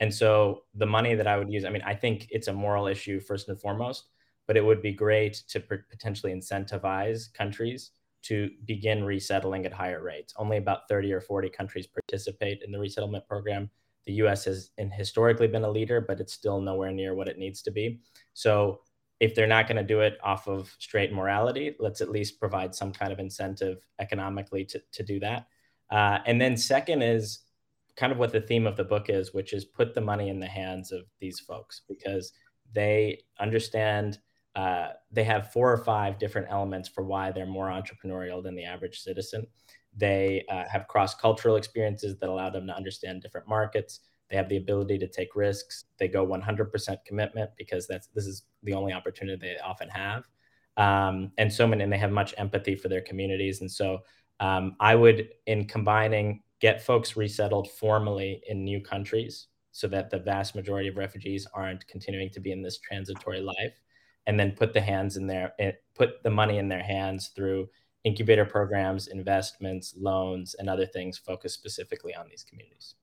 And 0.00 0.12
so 0.12 0.62
the 0.74 0.86
money 0.86 1.14
that 1.14 1.26
I 1.26 1.36
would 1.38 1.50
use, 1.50 1.64
I 1.64 1.70
mean, 1.70 1.82
I 1.82 1.94
think 1.94 2.28
it's 2.30 2.48
a 2.48 2.52
moral 2.52 2.86
issue 2.86 3.20
first 3.20 3.48
and 3.48 3.60
foremost, 3.60 4.08
but 4.46 4.56
it 4.56 4.64
would 4.64 4.82
be 4.82 4.92
great 4.92 5.42
to 5.48 5.60
potentially 5.60 6.32
incentivize 6.32 7.32
countries 7.32 7.92
to 8.22 8.50
begin 8.64 9.04
resettling 9.04 9.66
at 9.66 9.72
higher 9.72 10.02
rates. 10.02 10.34
Only 10.36 10.56
about 10.56 10.88
30 10.88 11.12
or 11.12 11.20
40 11.20 11.48
countries 11.48 11.86
participate 11.86 12.62
in 12.64 12.72
the 12.72 12.78
resettlement 12.78 13.26
program. 13.26 13.70
The 14.04 14.14
US 14.14 14.44
has 14.44 14.70
historically 14.76 15.46
been 15.46 15.64
a 15.64 15.70
leader, 15.70 16.00
but 16.00 16.20
it's 16.20 16.32
still 16.32 16.60
nowhere 16.60 16.92
near 16.92 17.14
what 17.14 17.28
it 17.28 17.38
needs 17.38 17.62
to 17.62 17.70
be. 17.70 18.00
So 18.34 18.80
if 19.20 19.34
they're 19.34 19.46
not 19.46 19.66
going 19.66 19.76
to 19.76 19.82
do 19.82 20.00
it 20.00 20.18
off 20.22 20.46
of 20.46 20.74
straight 20.78 21.12
morality, 21.12 21.74
let's 21.78 22.00
at 22.00 22.10
least 22.10 22.38
provide 22.38 22.74
some 22.74 22.92
kind 22.92 23.12
of 23.12 23.18
incentive 23.18 23.78
economically 23.98 24.64
to, 24.66 24.82
to 24.92 25.02
do 25.02 25.20
that. 25.20 25.46
Uh, 25.90 26.18
and 26.26 26.40
then 26.40 26.56
second 26.56 27.02
is 27.02 27.40
kind 27.96 28.12
of 28.12 28.18
what 28.18 28.32
the 28.32 28.40
theme 28.40 28.66
of 28.66 28.76
the 28.76 28.84
book 28.84 29.06
is, 29.08 29.32
which 29.32 29.52
is 29.52 29.64
put 29.64 29.94
the 29.94 30.00
money 30.00 30.28
in 30.28 30.40
the 30.40 30.46
hands 30.46 30.92
of 30.92 31.02
these 31.20 31.40
folks 31.40 31.82
because 31.88 32.32
they 32.74 33.22
understand 33.40 34.18
uh, 34.54 34.88
they 35.12 35.24
have 35.24 35.52
four 35.52 35.70
or 35.70 35.84
five 35.84 36.18
different 36.18 36.48
elements 36.50 36.88
for 36.88 37.04
why 37.04 37.30
they're 37.30 37.46
more 37.46 37.68
entrepreneurial 37.68 38.42
than 38.42 38.54
the 38.54 38.64
average 38.64 39.00
citizen. 39.00 39.46
They 39.94 40.44
uh, 40.50 40.64
have 40.70 40.88
cross 40.88 41.14
cultural 41.14 41.56
experiences 41.56 42.16
that 42.18 42.28
allow 42.28 42.48
them 42.48 42.66
to 42.66 42.74
understand 42.74 43.22
different 43.22 43.46
markets. 43.46 44.00
They 44.30 44.36
have 44.36 44.48
the 44.48 44.56
ability 44.56 44.98
to 44.98 45.08
take 45.08 45.36
risks. 45.36 45.84
They 45.98 46.08
go 46.08 46.26
100% 46.26 46.96
commitment 47.06 47.50
because 47.58 47.86
that's 47.86 48.08
this 48.14 48.26
is 48.26 48.44
the 48.62 48.72
only 48.72 48.94
opportunity 48.94 49.36
they 49.36 49.56
often 49.62 49.88
have. 49.90 50.24
Um, 50.78 51.32
and 51.38 51.52
so 51.52 51.66
many, 51.66 51.82
and 51.84 51.92
they 51.92 51.98
have 51.98 52.10
much 52.10 52.34
empathy 52.38 52.76
for 52.76 52.88
their 52.88 53.02
communities. 53.02 53.60
And 53.60 53.70
so 53.70 54.00
um, 54.40 54.76
I 54.80 54.94
would, 54.94 55.28
in 55.46 55.66
combining, 55.66 56.42
get 56.60 56.82
folks 56.82 57.16
resettled 57.16 57.70
formally 57.70 58.42
in 58.48 58.64
new 58.64 58.80
countries 58.80 59.48
so 59.72 59.86
that 59.88 60.10
the 60.10 60.18
vast 60.18 60.54
majority 60.54 60.88
of 60.88 60.96
refugees 60.96 61.46
aren't 61.52 61.86
continuing 61.86 62.30
to 62.30 62.40
be 62.40 62.50
in 62.50 62.62
this 62.62 62.78
transitory 62.78 63.40
life, 63.40 63.78
and 64.26 64.40
then 64.40 64.52
put 64.52 64.72
the 64.72 64.80
hands 64.80 65.18
in 65.18 65.26
their, 65.26 65.52
eh, 65.58 65.72
put 65.94 66.22
the 66.22 66.30
money 66.30 66.56
in 66.56 66.68
their 66.68 66.82
hands 66.82 67.28
through 67.36 67.68
incubator 68.02 68.46
programs, 68.46 69.08
investments, 69.08 69.94
loans, 69.98 70.54
and 70.58 70.70
other 70.70 70.86
things 70.86 71.18
focused 71.18 71.56
specifically 71.56 72.14
on 72.14 72.26
these 72.30 72.42
communities. 72.42 72.94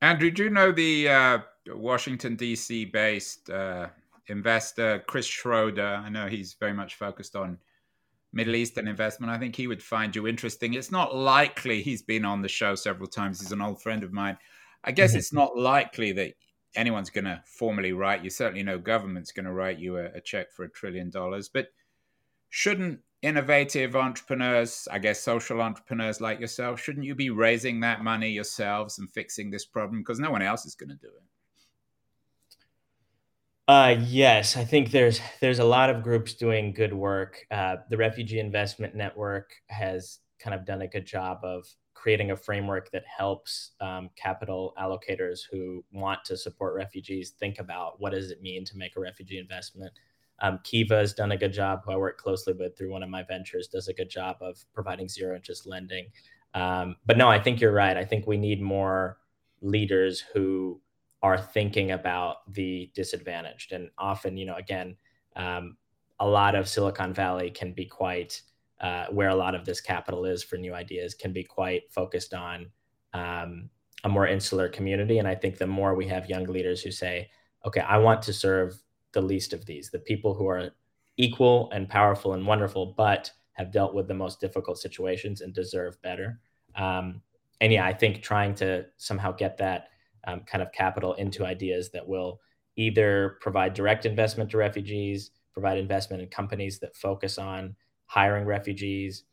Andrew, 0.00 0.30
do 0.30 0.44
you 0.44 0.50
know 0.50 0.70
the 0.70 1.08
uh, 1.08 1.38
Washington, 1.66 2.36
D.C. 2.36 2.84
based 2.84 3.50
uh, 3.50 3.88
investor, 4.28 5.02
Chris 5.08 5.26
Schroeder? 5.26 6.00
I 6.04 6.08
know 6.08 6.28
he's 6.28 6.54
very 6.54 6.72
much 6.72 6.94
focused 6.94 7.34
on 7.34 7.58
Middle 8.32 8.56
Eastern 8.56 8.88
investment. 8.88 9.32
I 9.32 9.38
think 9.38 9.56
he 9.56 9.66
would 9.66 9.82
find 9.82 10.14
you 10.14 10.26
interesting. 10.26 10.74
It's 10.74 10.92
not 10.92 11.14
likely 11.14 11.82
he's 11.82 12.02
been 12.02 12.24
on 12.24 12.42
the 12.42 12.48
show 12.48 12.74
several 12.74 13.08
times. 13.08 13.40
He's 13.40 13.52
an 13.52 13.62
old 13.62 13.82
friend 13.82 14.04
of 14.04 14.12
mine. 14.12 14.36
I 14.84 14.92
guess 14.92 15.10
mm-hmm. 15.10 15.18
it's 15.18 15.32
not 15.32 15.56
likely 15.56 16.12
that 16.12 16.34
anyone's 16.74 17.10
going 17.10 17.24
to 17.24 17.42
formally 17.46 17.92
write 17.92 18.22
you. 18.22 18.30
Certainly, 18.30 18.62
no 18.62 18.78
government's 18.78 19.32
going 19.32 19.46
to 19.46 19.52
write 19.52 19.78
you 19.78 19.96
a, 19.96 20.06
a 20.06 20.20
check 20.20 20.52
for 20.52 20.64
a 20.64 20.70
trillion 20.70 21.10
dollars. 21.10 21.48
But 21.48 21.68
shouldn't 22.50 23.00
innovative 23.22 23.96
entrepreneurs, 23.96 24.86
I 24.90 24.98
guess 24.98 25.20
social 25.20 25.60
entrepreneurs 25.60 26.20
like 26.20 26.40
yourself, 26.40 26.80
shouldn't 26.80 27.06
you 27.06 27.14
be 27.14 27.30
raising 27.30 27.80
that 27.80 28.04
money 28.04 28.30
yourselves 28.30 28.98
and 28.98 29.10
fixing 29.10 29.50
this 29.50 29.64
problem 29.64 30.00
because 30.00 30.20
no 30.20 30.30
one 30.30 30.42
else 30.42 30.64
is 30.66 30.74
going 30.74 30.90
to 30.90 30.96
do 30.96 31.08
it? 31.08 31.27
Uh, 33.68 33.96
yes, 34.06 34.56
I 34.56 34.64
think 34.64 34.90
there's 34.90 35.20
there's 35.40 35.58
a 35.58 35.64
lot 35.64 35.90
of 35.90 36.02
groups 36.02 36.34
doing 36.34 36.72
good 36.72 36.94
work. 36.94 37.44
Uh, 37.50 37.76
the 37.90 37.98
Refugee 37.98 38.40
Investment 38.40 38.94
Network 38.94 39.52
has 39.68 40.20
kind 40.40 40.54
of 40.54 40.64
done 40.64 40.82
a 40.82 40.88
good 40.88 41.06
job 41.06 41.40
of 41.42 41.66
creating 41.92 42.30
a 42.30 42.36
framework 42.36 42.90
that 42.92 43.04
helps 43.06 43.72
um, 43.80 44.08
capital 44.16 44.72
allocators 44.80 45.40
who 45.50 45.84
want 45.92 46.24
to 46.24 46.36
support 46.36 46.74
refugees 46.74 47.32
think 47.38 47.58
about 47.58 48.00
what 48.00 48.12
does 48.12 48.30
it 48.30 48.40
mean 48.40 48.64
to 48.64 48.78
make 48.78 48.96
a 48.96 49.00
refugee 49.00 49.38
investment 49.38 49.92
um, 50.40 50.60
Kiva 50.62 50.96
has 50.96 51.12
done 51.12 51.32
a 51.32 51.36
good 51.36 51.52
job, 51.52 51.82
who 51.84 51.92
I 51.92 51.96
work 51.96 52.18
closely 52.18 52.52
with 52.52 52.76
through 52.76 52.90
one 52.92 53.02
of 53.02 53.08
my 53.10 53.22
ventures, 53.24 53.68
does 53.68 53.88
a 53.88 53.92
good 53.92 54.10
job 54.10 54.36
of 54.40 54.64
providing 54.72 55.08
zero 55.08 55.34
interest 55.34 55.66
lending. 55.66 56.06
Um, 56.54 56.96
but 57.06 57.16
no, 57.16 57.28
I 57.28 57.40
think 57.40 57.60
you're 57.60 57.72
right. 57.72 57.96
I 57.96 58.04
think 58.04 58.26
we 58.26 58.36
need 58.36 58.62
more 58.62 59.18
leaders 59.60 60.22
who 60.32 60.80
are 61.22 61.38
thinking 61.38 61.92
about 61.92 62.52
the 62.52 62.90
disadvantaged. 62.94 63.72
And 63.72 63.90
often, 63.98 64.36
you 64.36 64.46
know, 64.46 64.56
again, 64.56 64.96
um, 65.36 65.76
a 66.20 66.26
lot 66.26 66.54
of 66.54 66.68
Silicon 66.68 67.12
Valley 67.12 67.50
can 67.50 67.72
be 67.72 67.84
quite, 67.84 68.40
uh, 68.80 69.06
where 69.10 69.28
a 69.28 69.34
lot 69.34 69.54
of 69.54 69.64
this 69.64 69.80
capital 69.80 70.24
is 70.24 70.42
for 70.42 70.56
new 70.56 70.74
ideas, 70.74 71.14
can 71.14 71.32
be 71.32 71.44
quite 71.44 71.90
focused 71.90 72.34
on 72.34 72.70
um, 73.14 73.68
a 74.04 74.08
more 74.08 74.26
insular 74.26 74.68
community. 74.68 75.18
And 75.18 75.26
I 75.26 75.34
think 75.34 75.58
the 75.58 75.66
more 75.66 75.94
we 75.94 76.06
have 76.08 76.28
young 76.28 76.44
leaders 76.44 76.82
who 76.82 76.90
say, 76.90 77.30
okay, 77.66 77.80
I 77.80 77.98
want 77.98 78.22
to 78.22 78.32
serve 78.32 78.80
the 79.12 79.20
least 79.20 79.52
of 79.52 79.66
these, 79.66 79.90
the 79.90 79.98
people 79.98 80.34
who 80.34 80.46
are 80.46 80.70
equal 81.16 81.70
and 81.72 81.88
powerful 81.88 82.34
and 82.34 82.46
wonderful, 82.46 82.94
but 82.96 83.30
have 83.52 83.72
dealt 83.72 83.94
with 83.94 84.06
the 84.06 84.14
most 84.14 84.40
difficult 84.40 84.78
situations 84.78 85.40
and 85.40 85.52
deserve 85.52 86.00
better. 86.02 86.40
Um, 86.76 87.22
and 87.60 87.72
yeah, 87.72 87.84
I 87.84 87.92
think 87.92 88.22
trying 88.22 88.54
to 88.56 88.86
somehow 88.98 89.32
get 89.32 89.58
that 89.58 89.88
um, 90.28 90.40
kind 90.40 90.62
of 90.62 90.70
capital 90.72 91.14
into 91.14 91.44
ideas 91.44 91.90
that 91.90 92.06
will 92.06 92.40
either 92.76 93.38
provide 93.40 93.74
direct 93.74 94.06
investment 94.06 94.50
to 94.50 94.58
refugees, 94.58 95.30
provide 95.52 95.78
investment 95.78 96.22
in 96.22 96.28
companies 96.28 96.78
that 96.78 96.94
focus 96.94 97.38
on 97.38 97.74
hiring 98.06 98.44
refugees, 98.44 99.24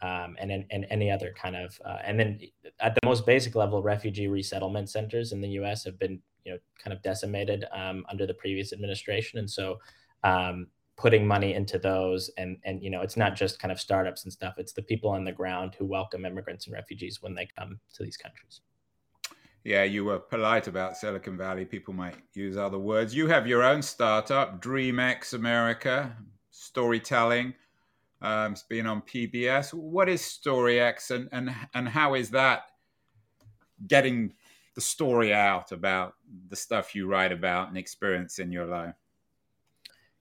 um, 0.00 0.36
and, 0.38 0.50
and, 0.50 0.64
and 0.70 0.86
any 0.90 1.10
other 1.10 1.34
kind 1.40 1.56
of, 1.56 1.78
uh, 1.84 1.98
and 2.04 2.18
then 2.18 2.38
at 2.80 2.94
the 2.94 3.00
most 3.04 3.26
basic 3.26 3.54
level, 3.54 3.82
refugee 3.82 4.28
resettlement 4.28 4.88
centers 4.88 5.32
in 5.32 5.40
the 5.40 5.48
U.S. 5.50 5.84
have 5.84 5.98
been 5.98 6.20
you 6.44 6.52
know 6.52 6.58
kind 6.82 6.94
of 6.94 7.02
decimated 7.02 7.64
um, 7.72 8.04
under 8.10 8.26
the 8.26 8.34
previous 8.34 8.72
administration, 8.72 9.38
and 9.38 9.50
so 9.50 9.78
um, 10.22 10.68
putting 10.96 11.26
money 11.26 11.54
into 11.54 11.78
those 11.78 12.30
and 12.36 12.58
and 12.64 12.82
you 12.82 12.90
know 12.90 13.00
it's 13.00 13.16
not 13.16 13.34
just 13.34 13.58
kind 13.58 13.72
of 13.72 13.80
startups 13.80 14.24
and 14.24 14.32
stuff; 14.32 14.54
it's 14.58 14.72
the 14.72 14.82
people 14.82 15.10
on 15.10 15.24
the 15.24 15.32
ground 15.32 15.74
who 15.78 15.86
welcome 15.86 16.26
immigrants 16.26 16.66
and 16.66 16.74
refugees 16.74 17.22
when 17.22 17.34
they 17.34 17.48
come 17.58 17.80
to 17.94 18.02
these 18.02 18.16
countries. 18.16 18.60
Yeah, 19.64 19.84
you 19.84 20.04
were 20.04 20.18
polite 20.18 20.68
about 20.68 20.94
Silicon 20.94 21.38
Valley. 21.38 21.64
People 21.64 21.94
might 21.94 22.16
use 22.34 22.58
other 22.58 22.78
words. 22.78 23.14
You 23.14 23.28
have 23.28 23.46
your 23.46 23.62
own 23.62 23.80
startup, 23.80 24.62
DreamX 24.62 25.32
America, 25.32 26.14
storytelling. 26.50 27.54
Um, 28.20 28.52
it's 28.52 28.62
been 28.62 28.86
on 28.86 29.00
PBS. 29.02 29.72
What 29.72 30.10
is 30.10 30.20
StoryX 30.20 31.10
and, 31.10 31.30
and, 31.32 31.54
and 31.72 31.88
how 31.88 32.14
is 32.14 32.30
that 32.30 32.72
getting 33.86 34.34
the 34.74 34.82
story 34.82 35.32
out 35.32 35.72
about 35.72 36.14
the 36.48 36.56
stuff 36.56 36.94
you 36.94 37.06
write 37.06 37.32
about 37.32 37.68
and 37.68 37.78
experience 37.78 38.38
in 38.38 38.52
your 38.52 38.66
life? 38.66 38.94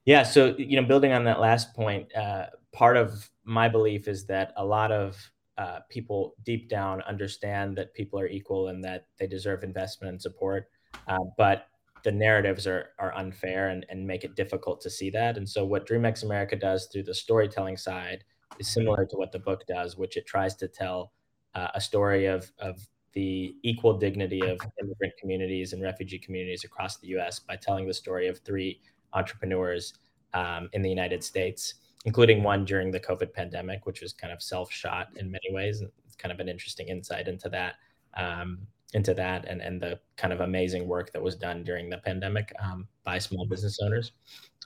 Yeah, 0.06 0.24
so 0.24 0.56
you 0.58 0.80
know, 0.80 0.88
building 0.88 1.12
on 1.12 1.26
that 1.26 1.42
last 1.42 1.74
point, 1.74 2.14
uh, 2.16 2.48
part 2.72 2.96
of 2.96 3.30
my 3.44 3.68
belief 3.68 4.08
is 4.08 4.26
that 4.28 4.54
a 4.58 4.66
lot 4.66 4.92
of 4.92 5.18
uh, 5.58 5.80
people 5.90 6.36
deep 6.44 6.70
down 6.70 7.02
understand 7.04 7.78
that 7.78 7.94
people 7.94 8.20
are 8.20 8.28
equal 8.28 8.70
and 8.70 8.84
that 8.84 9.08
they 9.20 9.28
deserve 9.28 9.64
investment 9.64 10.12
and 10.12 10.22
support, 10.22 10.68
uh, 11.08 11.20
but 11.38 11.68
the 12.04 12.12
narratives 12.12 12.68
are 12.68 12.90
are 13.00 13.16
unfair 13.16 13.70
and, 13.70 13.86
and 13.90 14.06
make 14.06 14.24
it 14.24 14.36
difficult 14.36 14.82
to 14.82 14.90
see 14.90 15.10
that. 15.12 15.38
And 15.38 15.48
so, 15.48 15.66
what 15.66 15.88
DreamX 15.88 16.24
America 16.24 16.56
does 16.56 16.88
through 16.92 17.04
the 17.04 17.14
storytelling 17.14 17.78
side 17.78 18.24
is 18.60 18.68
similar 18.72 19.06
to 19.06 19.16
what 19.16 19.32
the 19.32 19.40
book 19.40 19.66
does, 19.68 19.98
which 19.98 20.18
it 20.18 20.26
tries 20.26 20.56
to 20.56 20.68
tell 20.68 21.14
uh, 21.56 21.70
a 21.76 21.82
story 21.82 22.26
of 22.26 22.52
of 22.60 22.88
the 23.14 23.56
equal 23.62 23.98
dignity 23.98 24.42
of 24.42 24.60
immigrant 24.82 25.14
communities 25.20 25.74
and 25.74 25.82
refugee 25.82 26.18
communities 26.18 26.64
across 26.64 26.98
the 26.98 27.08
U.S. 27.10 27.40
by 27.40 27.56
telling 27.56 27.88
the 27.88 27.94
story 27.94 28.28
of 28.28 28.40
three 28.40 28.82
entrepreneurs 29.14 29.94
um, 30.34 30.68
in 30.74 30.82
the 30.82 30.90
United 30.90 31.24
States, 31.24 31.76
including 32.06 32.44
one 32.44 32.66
during 32.66 32.92
the 32.92 33.00
COVID 33.00 33.34
pandemic, 33.34 33.86
which 33.86 34.02
was 34.02 34.14
kind 34.14 34.34
of 34.34 34.42
self 34.42 34.72
shot 34.72 35.10
in 35.16 35.32
many 35.32 35.52
ways. 35.52 35.82
It's 36.06 36.16
kind 36.16 36.32
of 36.32 36.40
an 36.40 36.50
interesting 36.50 36.88
insight 36.90 37.28
into 37.28 37.50
that. 37.50 37.76
Um, 38.16 38.68
into 38.94 39.14
that 39.14 39.46
and, 39.48 39.62
and 39.62 39.82
the 39.82 40.00
kind 40.18 40.32
of 40.32 40.42
amazing 40.42 40.88
work 40.88 41.12
that 41.12 41.22
was 41.22 41.36
done 41.36 41.64
during 41.64 41.90
the 41.90 41.98
pandemic 41.98 42.54
um, 42.60 42.88
by 43.04 43.18
small 43.18 43.46
business 43.48 43.80
owners. 43.82 44.12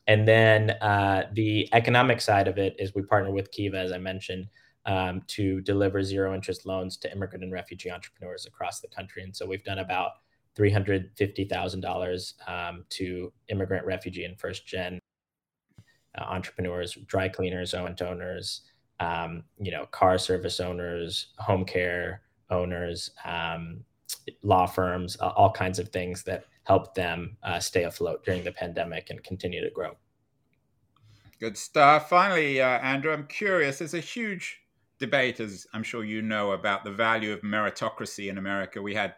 And 0.08 0.28
then 0.28 0.72
uh, 0.82 1.24
the 1.34 1.70
economic 1.74 2.22
side 2.22 2.48
of 2.48 2.58
it 2.58 2.76
is 2.80 2.96
we 2.96 3.04
partner 3.04 3.32
with 3.32 3.52
Kiva, 3.52 3.78
as 3.78 3.92
I 3.92 3.98
mentioned, 3.98 4.48
um, 4.86 5.22
to 5.28 5.60
deliver 5.62 6.02
zero 6.02 6.34
interest 6.34 6.66
loans 6.66 6.98
to 6.98 7.12
immigrant 7.12 7.44
and 7.44 7.52
refugee 7.52 7.92
entrepreneurs 7.92 8.46
across 8.46 8.80
the 8.80 8.88
country. 8.88 9.24
And 9.24 9.36
so 9.36 9.46
we've 9.46 9.64
done 9.64 9.80
about 9.80 10.12
$350,000 10.58 12.50
um, 12.50 12.86
to 12.90 13.34
immigrant, 13.50 13.86
refugee, 13.86 14.24
and 14.24 14.40
first 14.40 14.66
gen 14.66 15.00
uh, 16.18 16.24
entrepreneurs, 16.24 16.98
dry 17.06 17.30
cleaners, 17.30 17.74
owned 17.74 18.02
owners, 18.02 18.62
um, 19.00 19.44
you 19.60 19.72
know, 19.72 19.86
car 19.88 20.18
service 20.18 20.60
owners, 20.60 21.28
home 21.38 21.66
care 21.66 22.22
owners, 22.50 23.12
um, 23.26 23.84
law 24.42 24.66
firms, 24.66 25.18
uh, 25.20 25.28
all 25.36 25.52
kinds 25.52 25.80
of 25.80 25.90
things 25.90 26.24
that 26.24 26.46
help 26.64 26.96
them 26.96 27.38
uh, 27.44 27.60
stay 27.60 27.84
afloat 27.84 28.24
during 28.26 28.44
the 28.44 28.52
pandemic 28.52 29.10
and 29.10 29.24
continue 29.24 29.64
to 29.64 29.70
grow. 29.72 29.92
Good 31.40 31.58
stuff. 31.58 32.10
Finally, 32.10 32.62
uh, 32.62 32.80
Andrew, 32.80 33.14
I'm 33.14 33.28
curious. 33.28 33.80
There's 33.80 33.94
a 33.94 34.00
huge 34.00 34.62
debate, 35.00 35.40
as 35.40 35.68
I'm 35.74 35.84
sure 35.84 36.04
you 36.04 36.22
know, 36.22 36.52
about 36.52 36.84
the 36.84 36.92
value 36.92 37.32
of 37.32 37.42
meritocracy 37.42 38.30
in 38.30 38.38
America. 38.38 38.82
We 38.82 38.96
had 38.96 39.16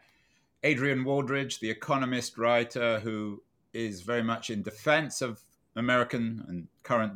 Adrian 0.64 1.06
Wooldridge, 1.06 1.60
the 1.60 1.70
economist 1.70 2.38
writer, 2.38 3.00
who 3.00 3.42
is 3.74 4.02
very 4.02 4.24
much 4.24 4.50
in 4.50 4.62
defense 4.62 5.22
of 5.22 5.42
American 5.80 6.46
and 6.48 6.68
current 6.84 7.14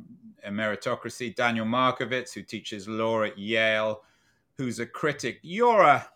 meritocracy. 0.47 1.36
Daniel 1.36 1.65
Markovits, 1.65 2.34
who 2.34 2.41
teaches 2.41 2.88
law 2.88 3.23
at 3.23 3.38
Yale, 3.38 4.04
who's 4.58 4.80
a 4.80 4.86
critic. 4.86 5.39
You're 5.41 5.82
a 5.82 6.08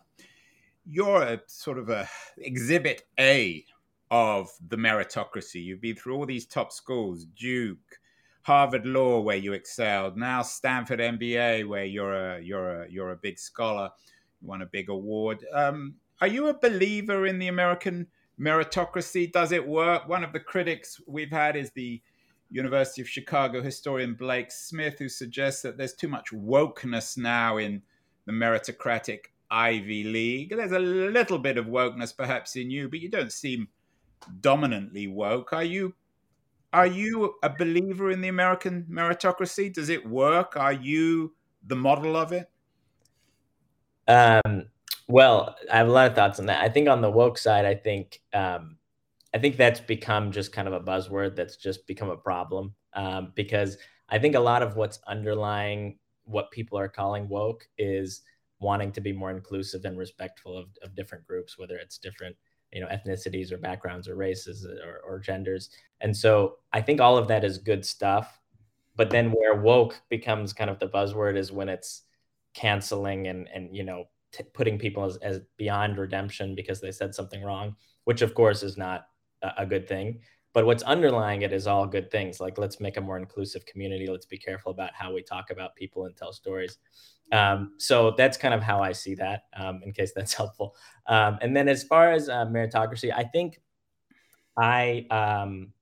you're 0.85 1.21
a 1.21 1.41
sort 1.47 1.77
of 1.77 1.89
a 1.89 2.07
exhibit 2.37 3.03
A 3.19 3.65
of 4.09 4.49
the 4.69 4.77
meritocracy. 4.77 5.63
You've 5.63 5.81
been 5.81 5.95
through 5.95 6.15
all 6.15 6.25
these 6.25 6.45
top 6.45 6.71
schools, 6.71 7.25
Duke, 7.37 7.99
Harvard 8.43 8.85
Law, 8.85 9.19
where 9.19 9.35
you 9.35 9.51
excelled, 9.53 10.15
now 10.15 10.41
Stanford 10.41 10.99
MBA, 10.99 11.67
where 11.67 11.83
you're 11.83 12.13
a 12.13 12.41
you're 12.41 12.83
a 12.83 12.89
you're 12.89 13.11
a 13.11 13.17
big 13.17 13.37
scholar, 13.37 13.89
you 14.41 14.47
won 14.47 14.61
a 14.61 14.65
big 14.65 14.89
award. 14.89 15.45
Um, 15.53 15.95
are 16.21 16.27
you 16.27 16.47
a 16.47 16.53
believer 16.53 17.27
in 17.27 17.39
the 17.39 17.49
American 17.49 18.07
meritocracy? 18.39 19.31
Does 19.31 19.51
it 19.51 19.67
work? 19.67 20.07
One 20.07 20.23
of 20.23 20.33
the 20.33 20.39
critics 20.39 21.01
we've 21.05 21.31
had 21.31 21.55
is 21.55 21.71
the 21.71 22.01
University 22.49 23.01
of 23.01 23.09
Chicago 23.09 23.61
historian 23.61 24.13
Blake 24.13 24.51
Smith, 24.51 24.99
who 24.99 25.09
suggests 25.09 25.61
that 25.61 25.77
there's 25.77 25.93
too 25.93 26.07
much 26.07 26.31
wokeness 26.31 27.17
now 27.17 27.57
in 27.57 27.81
the 28.25 28.31
meritocratic 28.31 29.19
Ivy 29.49 30.03
League. 30.03 30.53
There's 30.55 30.71
a 30.71 30.79
little 30.79 31.39
bit 31.39 31.57
of 31.57 31.65
wokeness 31.65 32.15
perhaps 32.15 32.55
in 32.55 32.69
you, 32.69 32.89
but 32.89 32.99
you 32.99 33.09
don't 33.09 33.31
seem 33.31 33.67
dominantly 34.41 35.07
woke. 35.07 35.53
Are 35.53 35.63
you 35.63 35.93
are 36.73 36.87
you 36.87 37.35
a 37.43 37.49
believer 37.49 38.11
in 38.11 38.21
the 38.21 38.27
American 38.27 38.85
meritocracy? 38.91 39.73
Does 39.73 39.89
it 39.89 40.05
work? 40.07 40.57
Are 40.57 40.73
you 40.73 41.33
the 41.65 41.75
model 41.75 42.15
of 42.15 42.33
it? 42.33 42.49
Um, 44.07 44.67
well, 45.07 45.55
I 45.71 45.77
have 45.77 45.87
a 45.87 45.91
lot 45.91 46.07
of 46.09 46.15
thoughts 46.15 46.39
on 46.39 46.47
that. 46.47 46.61
I 46.61 46.69
think 46.69 46.89
on 46.89 47.01
the 47.01 47.09
woke 47.09 47.37
side, 47.37 47.65
I 47.65 47.75
think 47.75 48.21
um, 48.33 48.76
I 49.37 49.39
think 49.39 49.55
that's 49.55 49.79
become 49.79 50.31
just 50.31 50.51
kind 50.51 50.67
of 50.67 50.73
a 50.73 50.79
buzzword 50.79 51.35
that's 51.35 51.57
just 51.57 51.85
become 51.85 52.09
a 52.09 52.17
problem 52.17 52.73
um, 52.93 53.33
because 53.35 53.77
I 54.09 54.17
think 54.17 54.33
a 54.33 54.39
lot 54.39 54.63
of 54.63 54.75
what's 54.75 54.99
underlying 55.05 55.99
what 56.23 56.49
people 56.49 56.79
are 56.79 56.89
calling 56.89 57.29
woke 57.29 57.67
is 57.77 58.23
wanting 58.59 58.91
to 58.93 58.99
be 58.99 59.13
more 59.13 59.29
inclusive 59.29 59.85
and 59.85 59.95
respectful 59.95 60.57
of, 60.57 60.69
of 60.81 60.95
different 60.95 61.27
groups, 61.27 61.55
whether 61.55 61.75
it's 61.75 61.99
different 61.99 62.35
you 62.73 62.81
know 62.81 62.87
ethnicities 62.87 63.51
or 63.51 63.59
backgrounds 63.59 64.07
or 64.07 64.15
races 64.15 64.65
or, 64.65 65.01
or 65.07 65.19
genders. 65.19 65.69
And 66.01 66.17
so 66.17 66.55
I 66.73 66.81
think 66.81 66.99
all 66.99 67.15
of 67.15 67.27
that 67.27 67.43
is 67.43 67.59
good 67.59 67.85
stuff. 67.85 68.39
But 68.95 69.11
then 69.11 69.29
where 69.29 69.61
woke 69.61 70.01
becomes 70.09 70.51
kind 70.51 70.71
of 70.71 70.79
the 70.79 70.89
buzzword 70.89 71.37
is 71.37 71.51
when 71.51 71.69
it's 71.69 72.01
canceling 72.55 73.27
and 73.27 73.47
and 73.53 73.75
you 73.75 73.83
know 73.83 74.05
t- 74.31 74.45
putting 74.55 74.79
people 74.79 75.03
as, 75.03 75.17
as 75.17 75.41
beyond 75.57 75.99
redemption 75.99 76.55
because 76.55 76.81
they 76.81 76.91
said 76.91 77.13
something 77.13 77.43
wrong, 77.43 77.75
which 78.05 78.23
of 78.23 78.33
course 78.33 78.63
is 78.63 78.77
not 78.77 79.05
a, 79.41 79.65
good 79.65 79.87
thing. 79.87 80.19
But 80.53 80.65
what's 80.65 80.83
underlying 80.83 81.43
it 81.43 81.53
is 81.53 81.67
all 81.67 81.85
good 81.85 82.09
things. 82.09 82.39
Like 82.39 82.57
let's 82.57 82.79
make 82.79 82.97
a 82.97 83.01
more 83.01 83.17
inclusive 83.17 83.65
community. 83.65 84.07
Let's 84.07 84.25
be 84.25 84.37
careful 84.37 84.71
about 84.71 84.93
how 84.93 85.13
we 85.13 85.21
talk 85.21 85.51
about 85.51 85.75
people 85.75 86.05
and 86.05 86.15
tell 86.15 86.33
stories. 86.33 86.77
Um, 87.31 87.73
so 87.77 88.11
that's 88.17 88.37
kind 88.37 88.53
of 88.53 88.63
how 88.63 88.81
I 88.81 88.91
see 88.91 89.15
that, 89.15 89.43
um, 89.55 89.81
in 89.83 89.91
case 89.91 90.13
that's 90.15 90.33
helpful. 90.41 90.75
Um, 91.07 91.37
and 91.41 91.55
then 91.55 91.67
as 91.67 91.83
far 91.83 92.11
as 92.11 92.29
uh, 92.29 92.45
meritocracy, 92.45 93.13
I 93.15 93.23
think 93.23 93.59
I 94.57 95.05
um, 95.11 95.73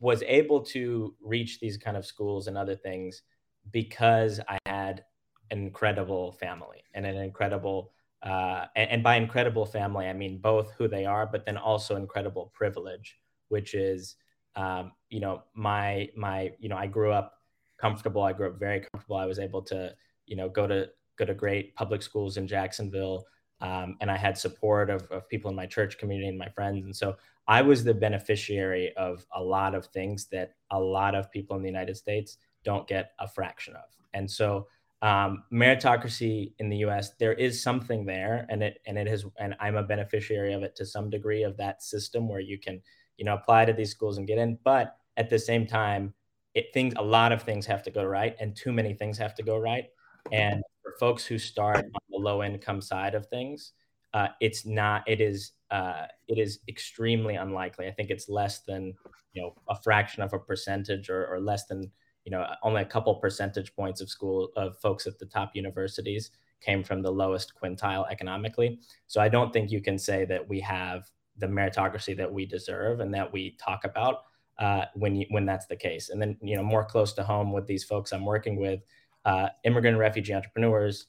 was 0.00 0.22
able 0.26 0.60
to 0.60 1.14
reach 1.20 1.60
these 1.60 1.76
kind 1.76 1.96
of 1.96 2.06
schools 2.06 2.46
and 2.46 2.56
other 2.56 2.76
things 2.76 3.22
because 3.70 4.40
I 4.48 4.58
had 4.66 5.04
an 5.50 5.58
incredible 5.58 6.32
family 6.32 6.82
and 6.94 7.04
an 7.06 7.16
incredible, 7.16 7.92
uh, 8.22 8.66
and, 8.76 8.90
and 8.90 9.02
by 9.02 9.16
incredible 9.16 9.66
family, 9.66 10.06
I 10.06 10.12
mean 10.12 10.38
both 10.38 10.72
who 10.78 10.88
they 10.88 11.06
are, 11.06 11.26
but 11.26 11.44
then 11.44 11.56
also 11.56 11.96
incredible 11.96 12.52
privilege, 12.54 13.18
which 13.48 13.74
is, 13.74 14.16
um, 14.56 14.92
you 15.08 15.20
know, 15.20 15.42
my 15.54 16.08
my, 16.16 16.52
you 16.58 16.68
know, 16.68 16.76
I 16.76 16.86
grew 16.86 17.12
up 17.12 17.34
comfortable. 17.78 18.22
I 18.22 18.32
grew 18.32 18.48
up 18.48 18.58
very 18.58 18.86
comfortable. 18.92 19.16
I 19.16 19.26
was 19.26 19.38
able 19.38 19.62
to 19.62 19.94
you 20.26 20.36
know, 20.36 20.48
go 20.48 20.66
to 20.66 20.88
go 21.18 21.24
to 21.24 21.34
great 21.34 21.74
public 21.74 22.02
schools 22.02 22.36
in 22.36 22.46
Jacksonville. 22.46 23.26
Um, 23.60 23.96
and 24.00 24.10
I 24.10 24.16
had 24.16 24.36
support 24.36 24.90
of, 24.90 25.02
of 25.10 25.28
people 25.28 25.50
in 25.50 25.56
my 25.56 25.66
church 25.66 25.98
community 25.98 26.28
and 26.28 26.38
my 26.38 26.48
friends. 26.48 26.84
And 26.84 26.96
so 26.96 27.16
I 27.46 27.62
was 27.62 27.84
the 27.84 27.94
beneficiary 27.94 28.92
of 28.96 29.24
a 29.34 29.42
lot 29.42 29.74
of 29.74 29.86
things 29.86 30.26
that 30.32 30.54
a 30.70 30.80
lot 30.80 31.14
of 31.14 31.30
people 31.30 31.54
in 31.56 31.62
the 31.62 31.68
United 31.68 31.96
States 31.96 32.38
don't 32.64 32.88
get 32.88 33.12
a 33.20 33.28
fraction 33.28 33.76
of. 33.76 33.84
And 34.14 34.28
so 34.28 34.66
um, 35.02 35.42
meritocracy 35.52 36.52
in 36.60 36.68
the 36.68 36.78
U.S. 36.78 37.10
there 37.18 37.32
is 37.32 37.60
something 37.60 38.06
there, 38.06 38.46
and 38.48 38.62
it 38.62 38.80
and 38.86 38.96
it 38.96 39.08
has, 39.08 39.24
and 39.38 39.54
I'm 39.58 39.76
a 39.76 39.82
beneficiary 39.82 40.54
of 40.54 40.62
it 40.62 40.76
to 40.76 40.86
some 40.86 41.10
degree 41.10 41.42
of 41.42 41.56
that 41.56 41.82
system 41.82 42.28
where 42.28 42.40
you 42.40 42.58
can, 42.58 42.80
you 43.16 43.24
know, 43.24 43.34
apply 43.34 43.64
to 43.64 43.72
these 43.72 43.90
schools 43.90 44.18
and 44.18 44.28
get 44.28 44.38
in. 44.38 44.58
But 44.62 44.96
at 45.16 45.28
the 45.28 45.40
same 45.40 45.66
time, 45.66 46.14
it 46.54 46.66
things 46.72 46.94
a 46.96 47.02
lot 47.02 47.32
of 47.32 47.42
things 47.42 47.66
have 47.66 47.82
to 47.82 47.90
go 47.90 48.04
right, 48.04 48.36
and 48.38 48.54
too 48.54 48.72
many 48.72 48.94
things 48.94 49.18
have 49.18 49.34
to 49.34 49.42
go 49.42 49.58
right. 49.58 49.86
And 50.30 50.62
for 50.84 50.94
folks 51.00 51.26
who 51.26 51.36
start 51.36 51.78
on 51.78 52.00
the 52.08 52.18
low 52.18 52.44
income 52.44 52.80
side 52.80 53.16
of 53.16 53.26
things, 53.26 53.72
uh, 54.14 54.28
it's 54.40 54.64
not. 54.64 55.02
It 55.08 55.20
is. 55.20 55.52
Uh, 55.72 56.06
it 56.28 56.38
is 56.38 56.60
extremely 56.68 57.34
unlikely. 57.34 57.88
I 57.88 57.90
think 57.90 58.10
it's 58.10 58.28
less 58.28 58.60
than 58.60 58.94
you 59.32 59.42
know 59.42 59.54
a 59.68 59.74
fraction 59.82 60.22
of 60.22 60.32
a 60.32 60.38
percentage, 60.38 61.10
or, 61.10 61.26
or 61.26 61.40
less 61.40 61.66
than 61.66 61.90
you 62.24 62.30
know 62.30 62.46
only 62.62 62.82
a 62.82 62.86
couple 62.86 63.14
percentage 63.16 63.74
points 63.74 64.00
of 64.00 64.08
school 64.08 64.50
of 64.56 64.78
folks 64.78 65.06
at 65.06 65.18
the 65.18 65.26
top 65.26 65.52
universities 65.54 66.30
came 66.60 66.84
from 66.84 67.02
the 67.02 67.10
lowest 67.10 67.52
quintile 67.60 68.10
economically. 68.10 68.78
So 69.08 69.20
I 69.20 69.28
don't 69.28 69.52
think 69.52 69.70
you 69.70 69.80
can 69.80 69.98
say 69.98 70.24
that 70.26 70.48
we 70.48 70.60
have 70.60 71.10
the 71.38 71.46
meritocracy 71.46 72.16
that 72.16 72.32
we 72.32 72.46
deserve 72.46 73.00
and 73.00 73.12
that 73.14 73.32
we 73.32 73.56
talk 73.58 73.84
about 73.84 74.22
uh, 74.58 74.84
when 74.94 75.16
you, 75.16 75.26
when 75.30 75.44
that's 75.44 75.66
the 75.66 75.76
case. 75.76 76.10
And 76.10 76.22
then 76.22 76.36
you 76.40 76.56
know 76.56 76.62
more 76.62 76.84
close 76.84 77.12
to 77.14 77.24
home 77.24 77.52
with 77.52 77.66
these 77.66 77.84
folks 77.84 78.12
I'm 78.12 78.24
working 78.24 78.60
with, 78.60 78.80
uh, 79.24 79.48
immigrant 79.64 79.98
refugee 79.98 80.34
entrepreneurs 80.34 81.06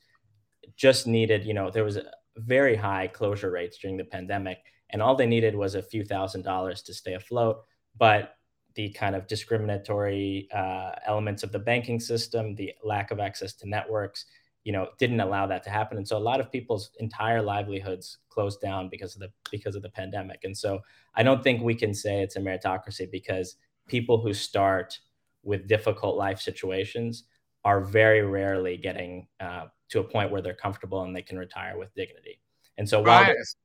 just 0.76 1.08
needed, 1.08 1.46
you 1.46 1.54
know, 1.54 1.70
there 1.70 1.84
was 1.84 1.98
a, 1.98 2.06
very 2.38 2.76
high 2.76 3.08
closure 3.08 3.52
rates 3.52 3.78
during 3.78 3.98
the 3.98 4.04
pandemic, 4.04 4.58
and 4.90 5.02
all 5.02 5.16
they 5.16 5.28
needed 5.28 5.56
was 5.56 5.76
a 5.76 5.84
few 5.84 6.04
thousand 6.04 6.44
dollars 6.44 6.82
to 6.84 6.94
stay 6.94 7.14
afloat. 7.14 7.64
But 7.98 8.36
the 8.76 8.90
kind 8.90 9.16
of 9.16 9.28
discriminatory 9.28 10.48
uh, 10.54 10.92
elements 11.06 11.44
of 11.44 11.52
the 11.52 11.60
banking 11.60 12.00
system, 12.00 12.56
the 12.56 12.74
lack 12.84 13.12
of 13.12 13.20
access 13.20 13.54
to 13.54 13.70
networks, 13.70 14.26
you 14.64 14.72
know, 14.72 14.88
didn't 14.98 15.20
allow 15.20 15.46
that 15.46 15.64
to 15.64 15.70
happen. 15.70 15.98
And 15.98 16.08
so 16.08 16.18
a 16.18 16.20
lot 16.20 16.40
of 16.40 16.52
people's 16.52 16.92
entire 17.00 17.42
livelihoods 17.42 18.20
closed 18.30 18.62
down 18.62 18.90
because 18.90 19.16
of 19.16 19.22
the 19.22 19.30
because 19.52 19.76
of 19.76 19.82
the 19.82 19.90
pandemic. 19.90 20.40
And 20.44 20.58
so 20.58 20.80
I 21.16 21.24
don't 21.24 21.44
think 21.44 21.62
we 21.62 21.76
can 21.76 21.94
say 21.94 22.22
it's 22.22 22.36
a 22.36 22.40
meritocracy 22.40 23.12
because 23.12 23.56
people 23.88 24.22
who 24.22 24.34
start 24.34 24.98
with 25.44 25.68
difficult 25.68 26.16
life 26.16 26.40
situations 26.40 27.26
are 27.66 27.82
very 27.82 28.22
rarely 28.22 28.78
getting 28.78 29.28
uh, 29.40 29.66
to 29.90 30.00
a 30.00 30.04
point 30.04 30.32
where 30.32 30.42
they're 30.42 30.54
comfortable 30.54 31.04
and 31.04 31.16
they 31.16 31.22
can 31.22 31.38
retire 31.38 31.78
with 31.78 31.94
dignity. 31.94 32.40
And 32.78 32.88
so 32.88 33.00
while, 33.02 33.22
right. 33.22 33.28
there's, 33.28 33.56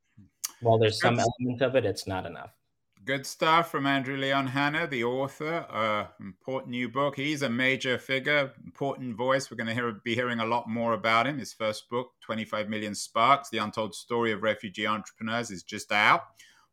while 0.61 0.79
there's 0.79 1.01
some 1.01 1.18
element 1.18 1.62
of 1.62 1.75
it, 1.77 1.85
it's 1.85 2.07
not 2.07 2.27
enough. 2.27 2.51
Good 3.09 3.27
stuff 3.27 3.71
from 3.71 3.87
Andrew 3.87 4.18
Leon 4.18 4.49
Hanna, 4.49 4.87
the 4.87 5.03
author. 5.03 5.64
Uh, 5.71 6.09
important 6.21 6.73
new 6.73 6.90
book. 6.90 7.16
He's 7.16 7.40
a 7.40 7.49
major 7.49 7.97
figure, 7.97 8.53
important 8.62 9.16
voice. 9.16 9.51
We're 9.51 9.57
going 9.57 9.68
to 9.68 9.73
hear, 9.73 9.90
be 10.05 10.14
hearing 10.14 10.40
a 10.40 10.44
lot 10.44 10.68
more 10.68 10.92
about 10.92 11.27
him. 11.27 11.38
His 11.38 11.55
first 11.55 11.88
book, 11.88 12.11
25 12.21 12.68
Million 12.68 12.94
Sparks 12.94 13.49
The 13.49 13.57
Untold 13.64 13.94
Story 13.94 14.33
of 14.33 14.42
Refugee 14.42 14.87
Entrepreneurs, 14.87 15.51
is 15.51 15.62
just 15.62 15.90
out. 15.90 16.25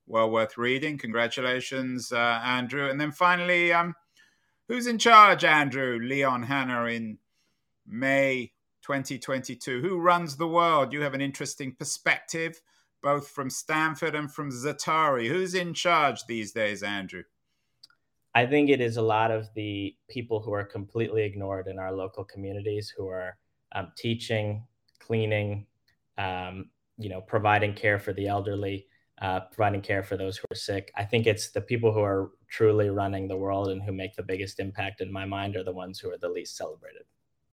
Well 0.08 0.30
worth 0.30 0.58
reading. 0.58 0.98
Congratulations, 0.98 2.12
uh, 2.12 2.42
Andrew. 2.44 2.90
And 2.90 3.00
then 3.00 3.14
finally, 3.14 3.72
um, 3.72 3.96
who's 4.68 4.88
in 4.88 4.98
charge, 4.98 5.46
Andrew 5.46 6.00
Leon 6.04 6.44
Hanna, 6.44 6.84
in 6.88 7.18
May 7.88 8.52
2022? 8.82 9.80
Who 9.80 10.00
runs 10.00 10.36
the 10.36 10.50
world? 10.50 10.92
You 10.92 11.00
have 11.00 11.14
an 11.14 11.22
interesting 11.22 11.74
perspective 11.74 12.60
both 13.02 13.28
from 13.28 13.50
Stanford 13.50 14.16
and 14.16 14.32
from 14.32 14.52
Zaatari. 14.52 15.28
Who's 15.28 15.54
in 15.54 15.74
charge 15.74 16.26
these 16.26 16.52
days, 16.52 16.84
Andrew? 16.84 17.24
I 18.34 18.46
think 18.46 18.70
it 18.70 18.82
is 18.82 18.98
a 18.98 19.02
lot 19.02 19.32
of 19.32 19.48
the 19.56 19.96
people 20.10 20.42
who 20.42 20.54
are 20.54 20.66
completely 20.66 21.24
ignored 21.24 21.68
in 21.68 21.80
our 21.80 21.94
local 21.94 22.26
communities 22.26 22.94
who 22.96 23.08
are 23.08 23.38
um, 23.74 23.94
teaching, 23.98 24.66
cleaning, 25.00 25.68
um, 26.18 26.70
you 26.98 27.10
know, 27.10 27.22
providing 27.22 27.74
care 27.74 27.98
for 27.98 28.12
the 28.12 28.28
elderly, 28.28 28.88
uh, 29.22 29.40
providing 29.52 29.82
care 29.82 30.04
for 30.04 30.18
those 30.18 30.38
who 30.38 30.46
are 30.52 30.56
sick. 30.56 30.92
I 30.98 31.06
think 31.06 31.28
it's 31.28 31.52
the 31.52 31.62
people 31.62 31.94
who 31.94 32.02
are 32.02 32.32
truly 32.50 32.90
running 32.90 33.28
the 33.28 33.38
world 33.38 33.70
and 33.70 33.82
who 33.82 33.94
make 33.94 34.16
the 34.16 34.24
biggest 34.24 34.60
impact 34.60 35.00
in 35.00 35.12
my 35.12 35.26
mind 35.26 35.56
are 35.56 35.64
the 35.64 35.72
ones 35.72 36.00
who 36.00 36.12
are 36.12 36.18
the 36.18 36.30
least 36.30 36.58
celebrated. 36.58 37.04